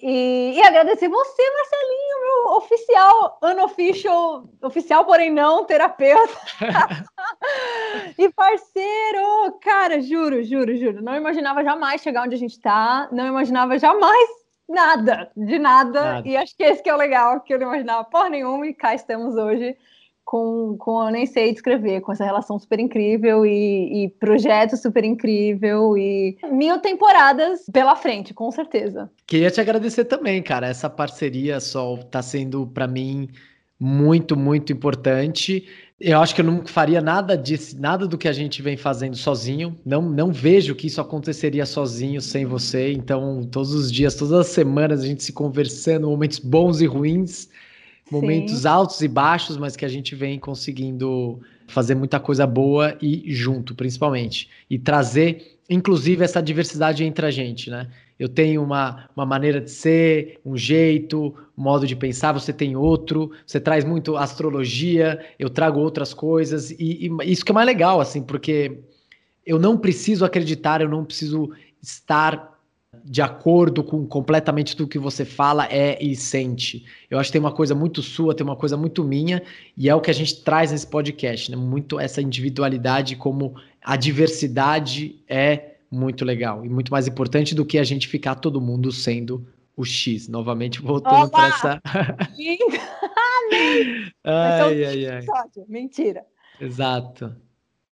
[0.00, 6.34] e, e, agradecer você, Marcelinho, meu oficial, unofficial, oficial, porém não, terapeuta.
[8.16, 11.02] e parceiro, cara, juro, juro, juro.
[11.02, 13.08] Não imaginava jamais chegar onde a gente tá.
[13.10, 14.28] Não imaginava jamais
[14.68, 16.00] nada, de nada.
[16.00, 16.28] nada.
[16.28, 18.68] E acho que esse que é o legal, que eu não imaginava porra nenhuma.
[18.68, 19.76] E cá estamos hoje
[20.26, 25.04] com, com eu nem sei descrever, com essa relação super incrível e, e projeto super
[25.04, 29.08] incrível e mil temporadas pela frente, com certeza.
[29.24, 30.66] Queria te agradecer também, cara.
[30.66, 33.28] Essa parceria, Sol, tá sendo para mim
[33.78, 35.64] muito, muito importante.
[35.98, 39.16] Eu acho que eu não faria nada disso, nada do que a gente vem fazendo
[39.16, 39.76] sozinho.
[39.86, 42.92] Não, não vejo que isso aconteceria sozinho sem você.
[42.92, 47.48] Então, todos os dias, todas as semanas, a gente se conversando, momentos bons e ruins
[48.10, 48.68] momentos Sim.
[48.68, 53.74] altos e baixos, mas que a gente vem conseguindo fazer muita coisa boa e junto,
[53.74, 54.48] principalmente.
[54.70, 57.88] E trazer, inclusive, essa diversidade entre a gente, né?
[58.18, 62.74] Eu tenho uma, uma maneira de ser, um jeito, um modo de pensar, você tem
[62.74, 67.66] outro, você traz muito astrologia, eu trago outras coisas, e, e isso que é mais
[67.66, 68.78] legal, assim, porque
[69.44, 71.50] eu não preciso acreditar, eu não preciso
[71.82, 72.55] estar
[73.04, 76.84] de acordo com completamente tudo que você fala é e sente.
[77.10, 79.42] Eu acho que tem uma coisa muito sua, tem uma coisa muito minha,
[79.76, 81.56] e é o que a gente traz nesse podcast, né?
[81.56, 87.78] Muito essa individualidade, como a diversidade é muito legal e muito mais importante do que
[87.78, 90.28] a gente ficar todo mundo sendo o X.
[90.28, 91.80] Novamente voltando para essa.
[94.24, 95.24] ai, ai, ai.
[95.68, 96.24] Mentira.
[96.60, 97.36] Exato.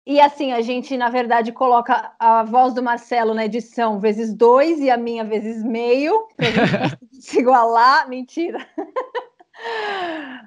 [0.05, 4.81] E assim, a gente, na verdade, coloca a voz do Marcelo na edição vezes dois
[4.81, 8.09] e a minha vezes meio, para gente se igualar.
[8.09, 8.59] Mentira.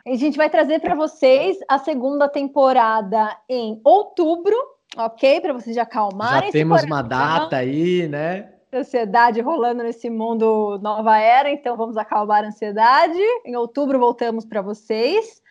[0.06, 4.56] a gente vai trazer para vocês a segunda temporada em outubro,
[4.98, 5.40] ok?
[5.40, 6.50] Para vocês já acalmarem.
[6.50, 8.52] Já temos uma data aí, né?
[8.74, 13.22] Ansiedade rolando nesse mundo nova era, então vamos acalmar a ansiedade.
[13.46, 15.42] Em outubro voltamos para vocês.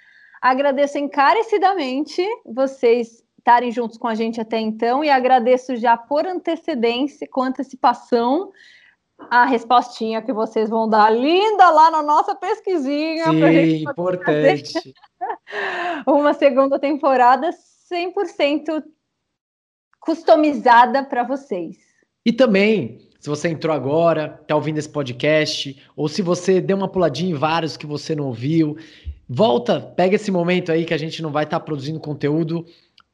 [0.43, 7.29] Agradeço encarecidamente vocês estarem juntos com a gente até então e agradeço já por antecedência,
[7.31, 8.51] com antecipação,
[9.31, 13.27] a respostinha que vocês vão dar linda lá na nossa pesquisinha.
[13.27, 14.95] Sim, importante.
[16.09, 17.51] Uma segunda temporada
[17.93, 18.83] 100%
[20.01, 21.77] customizada para vocês.
[22.25, 26.89] E também, se você entrou agora, está ouvindo esse podcast, ou se você deu uma
[26.89, 28.77] puladinha em vários que você não ouviu,
[29.29, 32.65] volta, pega esse momento aí que a gente não vai estar tá produzindo conteúdo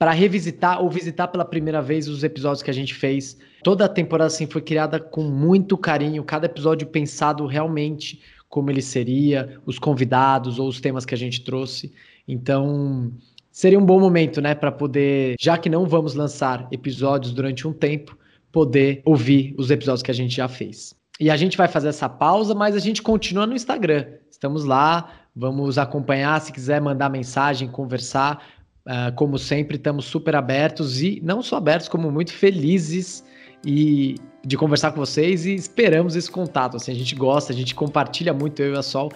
[0.01, 3.37] para revisitar ou visitar pela primeira vez os episódios que a gente fez.
[3.63, 8.81] Toda a temporada assim foi criada com muito carinho, cada episódio pensado realmente como ele
[8.81, 11.93] seria, os convidados ou os temas que a gente trouxe.
[12.27, 13.13] Então,
[13.53, 17.73] seria um bom momento, né, para poder, já que não vamos lançar episódios durante um
[17.73, 18.17] tempo,
[18.51, 20.95] poder ouvir os episódios que a gente já fez.
[21.21, 24.07] E a gente vai fazer essa pausa, mas a gente continua no Instagram.
[24.31, 26.41] Estamos lá, vamos acompanhar.
[26.41, 28.43] Se quiser mandar mensagem, conversar,
[28.87, 33.25] uh, como sempre, estamos super abertos e não só abertos, como muito felizes
[33.65, 36.77] e de conversar com vocês e esperamos esse contato.
[36.77, 39.11] Assim, a gente gosta, a gente compartilha muito eu e a Sol.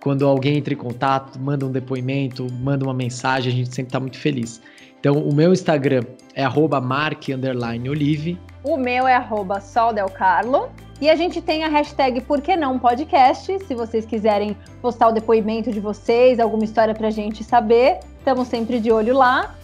[0.00, 3.98] Quando alguém entra em contato, manda um depoimento, manda uma mensagem, a gente sempre está
[3.98, 4.60] muito feliz.
[5.00, 6.02] Então, o meu Instagram
[6.34, 6.44] é
[6.80, 8.38] mark_olive.
[8.64, 10.70] O meu é arroba soldelcarlo.
[11.00, 13.58] E a gente tem a hashtag Por que não podcast.
[13.64, 18.80] Se vocês quiserem postar o depoimento de vocês, alguma história pra gente saber, estamos sempre
[18.80, 19.54] de olho lá.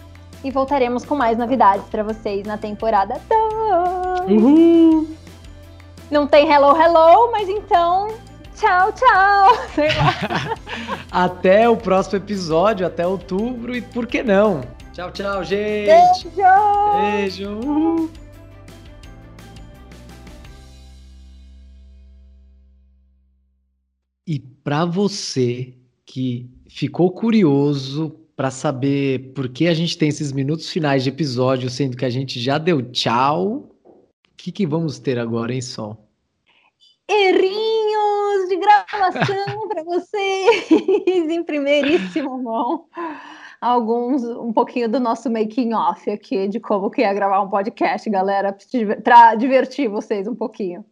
[0.43, 3.19] E voltaremos com mais novidades para vocês na temporada
[4.27, 4.31] 2.
[4.31, 5.07] Uhul!
[6.11, 8.07] Não tem hello, hello, mas então
[8.55, 9.57] Tchau, tchau.
[9.75, 10.55] Sei lá.
[11.11, 14.61] até o próximo episódio, até outubro e por que não?
[14.93, 15.87] Tchau, tchau, gente.
[15.87, 16.31] Beijo.
[17.01, 17.49] Beijo.
[17.49, 18.09] Uhul.
[24.27, 25.73] E para você
[26.05, 31.69] que ficou curioso para saber por que a gente tem esses minutos finais de episódio,
[31.69, 35.97] sendo que a gente já deu tchau, o que, que vamos ter agora, hein, Sol?
[37.07, 40.69] Errinhos de gravação para vocês
[41.29, 42.85] em primeiríssima mão.
[43.61, 48.09] Alguns, um pouquinho do nosso making off aqui de como que é gravar um podcast,
[48.09, 48.55] galera,
[49.03, 50.83] para divertir vocês um pouquinho.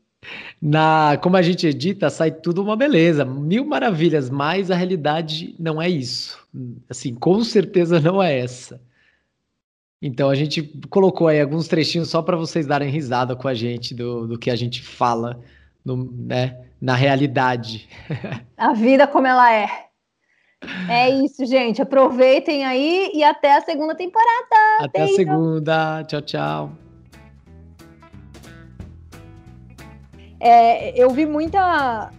[0.61, 5.82] Na, como a gente edita, sai tudo uma beleza, mil maravilhas, mas a realidade não
[5.82, 6.39] é isso.
[6.89, 8.82] Assim, com certeza não é essa.
[10.01, 13.95] Então a gente colocou aí alguns trechinhos só para vocês darem risada com a gente
[13.95, 15.39] do, do que a gente fala
[15.84, 17.88] no, né, na realidade.
[18.57, 19.67] A vida como ela é.
[20.89, 21.82] É isso, gente.
[21.82, 24.55] Aproveitem aí e até a segunda temporada.
[24.80, 25.13] Até Beijo.
[25.13, 26.03] a segunda.
[26.05, 26.82] Tchau, tchau.
[30.43, 32.11] É, eu vi muita.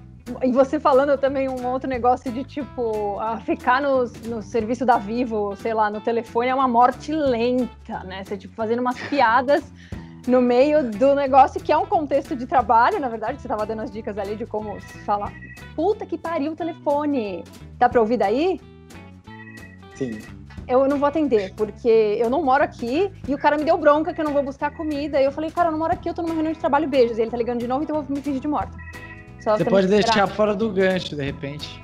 [0.42, 5.54] E você falando também um outro negócio de tipo, ficar no, no serviço da Vivo,
[5.56, 8.24] sei lá, no telefone é uma morte lenta, né?
[8.24, 9.62] Você tipo fazendo umas piadas
[10.26, 13.82] no meio do negócio que é um contexto de trabalho, na verdade, você estava dando
[13.82, 15.30] as dicas ali de como falar.
[15.76, 17.44] Puta que pariu o telefone.
[17.78, 18.58] Tá para ouvir daí?
[19.94, 20.18] Sim.
[20.66, 24.14] Eu não vou atender, porque eu não moro aqui e o cara me deu bronca
[24.14, 25.20] que eu não vou buscar comida.
[25.20, 27.18] E eu falei, cara, eu não moro aqui, eu tô numa reunião de trabalho, beijos.
[27.18, 28.76] E ele tá ligando de novo, então eu vou me fingir de morta.
[29.40, 31.82] Só você pode deixar fora do gancho, de repente.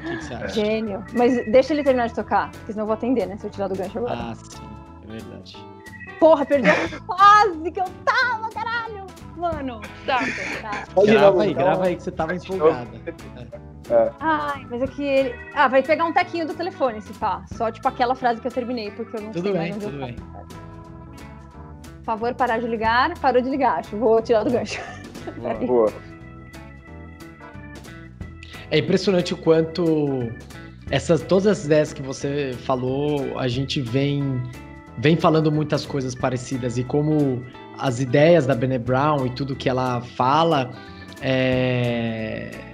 [0.00, 0.48] O que, que você acha?
[0.48, 1.04] Gênio.
[1.12, 3.36] Mas deixa ele terminar de tocar, porque senão eu vou atender, né?
[3.36, 4.14] Se eu tirar do gancho agora.
[4.14, 4.62] Ah, sim.
[5.06, 5.66] É verdade.
[6.18, 9.04] Porra, perdi a fase que eu tava, caralho!
[9.36, 10.20] Mano, tá,
[10.62, 10.84] tá.
[10.94, 11.62] Pode grava aí, então.
[11.64, 12.88] grava aí que você tava empolgada.
[13.36, 13.73] É.
[14.20, 15.34] Ai, mas é que ele.
[15.54, 17.44] Ah, vai pegar um tequinho do telefone, se pá.
[17.52, 19.84] Só tipo aquela frase que eu terminei, porque eu não tudo sei bem, mais onde
[19.84, 20.16] tudo eu bem.
[21.98, 23.18] Por favor, parar de ligar.
[23.18, 23.96] Parou de ligar, acho.
[23.96, 24.80] Vou tirar do gancho.
[25.66, 25.92] Boa.
[28.70, 30.30] É impressionante o quanto
[30.90, 34.42] essas todas as ideias que você falou, a gente vem
[34.98, 37.44] vem falando muitas coisas parecidas e como
[37.78, 40.70] as ideias da Brené Brown e tudo que ela fala
[41.20, 42.50] é...
[42.52, 42.73] é...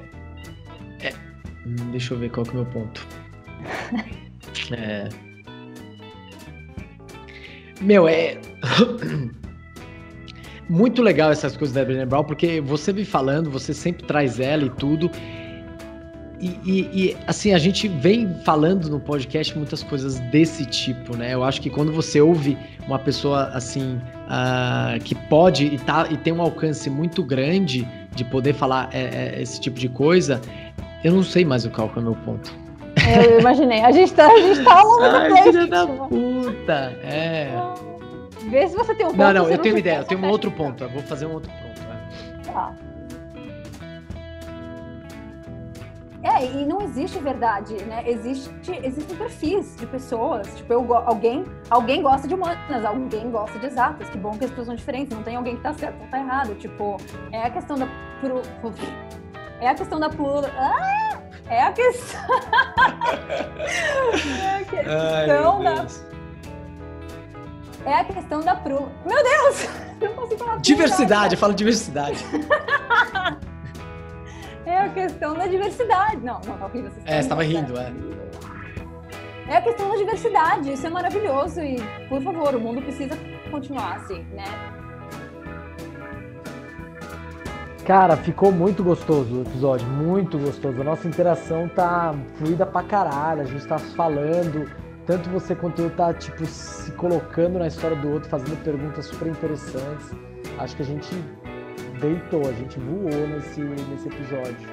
[1.90, 3.06] Deixa eu ver qual que é o meu ponto.
[4.72, 5.08] É...
[7.80, 8.38] Meu, é
[10.68, 14.64] muito legal essas coisas da Brené Brown porque você vem falando, você sempre traz ela
[14.64, 15.10] e tudo
[16.40, 21.34] e, e, e, assim, a gente vem falando no podcast muitas coisas desse tipo, né?
[21.34, 22.56] Eu acho que quando você ouve
[22.86, 28.24] uma pessoa assim uh, que pode e, tá, e tem um alcance muito grande de
[28.24, 30.40] poder falar é, é, esse tipo de coisa,
[31.02, 32.52] eu não sei mais o qual é o meu ponto.
[33.24, 33.80] Eu imaginei.
[33.82, 36.98] A gente tá, a gente tá ao longo Ai, do filha da puta!
[37.02, 37.50] É.
[38.48, 39.18] Vê se você tem um ponto.
[39.18, 40.84] Não, não, eu tenho uma ideia, eu tenho um outro ponto.
[40.84, 41.80] Eu vou fazer um outro ponto.
[42.48, 42.52] É.
[42.52, 42.74] Tá.
[46.22, 48.02] É, e não existe verdade, né?
[48.06, 48.50] Existe,
[48.82, 50.54] existem perfis de pessoas.
[50.54, 54.10] Tipo, eu, alguém, alguém gosta de humanas, alguém gosta de exatas.
[54.10, 55.16] Que bom que as pessoas são diferentes.
[55.16, 56.54] Não tem alguém que tá certo ou tá errado.
[56.56, 56.98] Tipo,
[57.32, 57.86] é a questão da.
[58.20, 58.42] Pro,
[59.60, 60.50] é a questão da plura.
[60.56, 61.20] Ah!
[61.48, 62.20] É a questão.
[64.40, 65.86] é a questão Ai, da.
[67.90, 68.88] É a questão da pro.
[69.04, 69.68] Meu Deus!
[70.00, 70.58] Não consigo falar.
[70.58, 72.24] Diversidade, eu falo diversidade.
[74.64, 76.18] é a questão da diversidade.
[76.18, 76.92] Não, não, tá horrível.
[77.04, 77.92] É, você estava rindo, é.
[79.48, 83.18] É a questão da diversidade, isso é maravilhoso e, por favor, o mundo precisa
[83.50, 84.44] continuar assim, né?
[87.90, 90.80] Cara, ficou muito gostoso o episódio, muito gostoso.
[90.80, 94.70] A nossa interação tá fluida pra caralho, a gente tá falando,
[95.04, 99.26] tanto você quanto eu tá, tipo, se colocando na história do outro, fazendo perguntas super
[99.26, 100.12] interessantes.
[100.60, 101.12] Acho que a gente
[102.00, 104.68] deitou, a gente voou nesse, nesse episódio.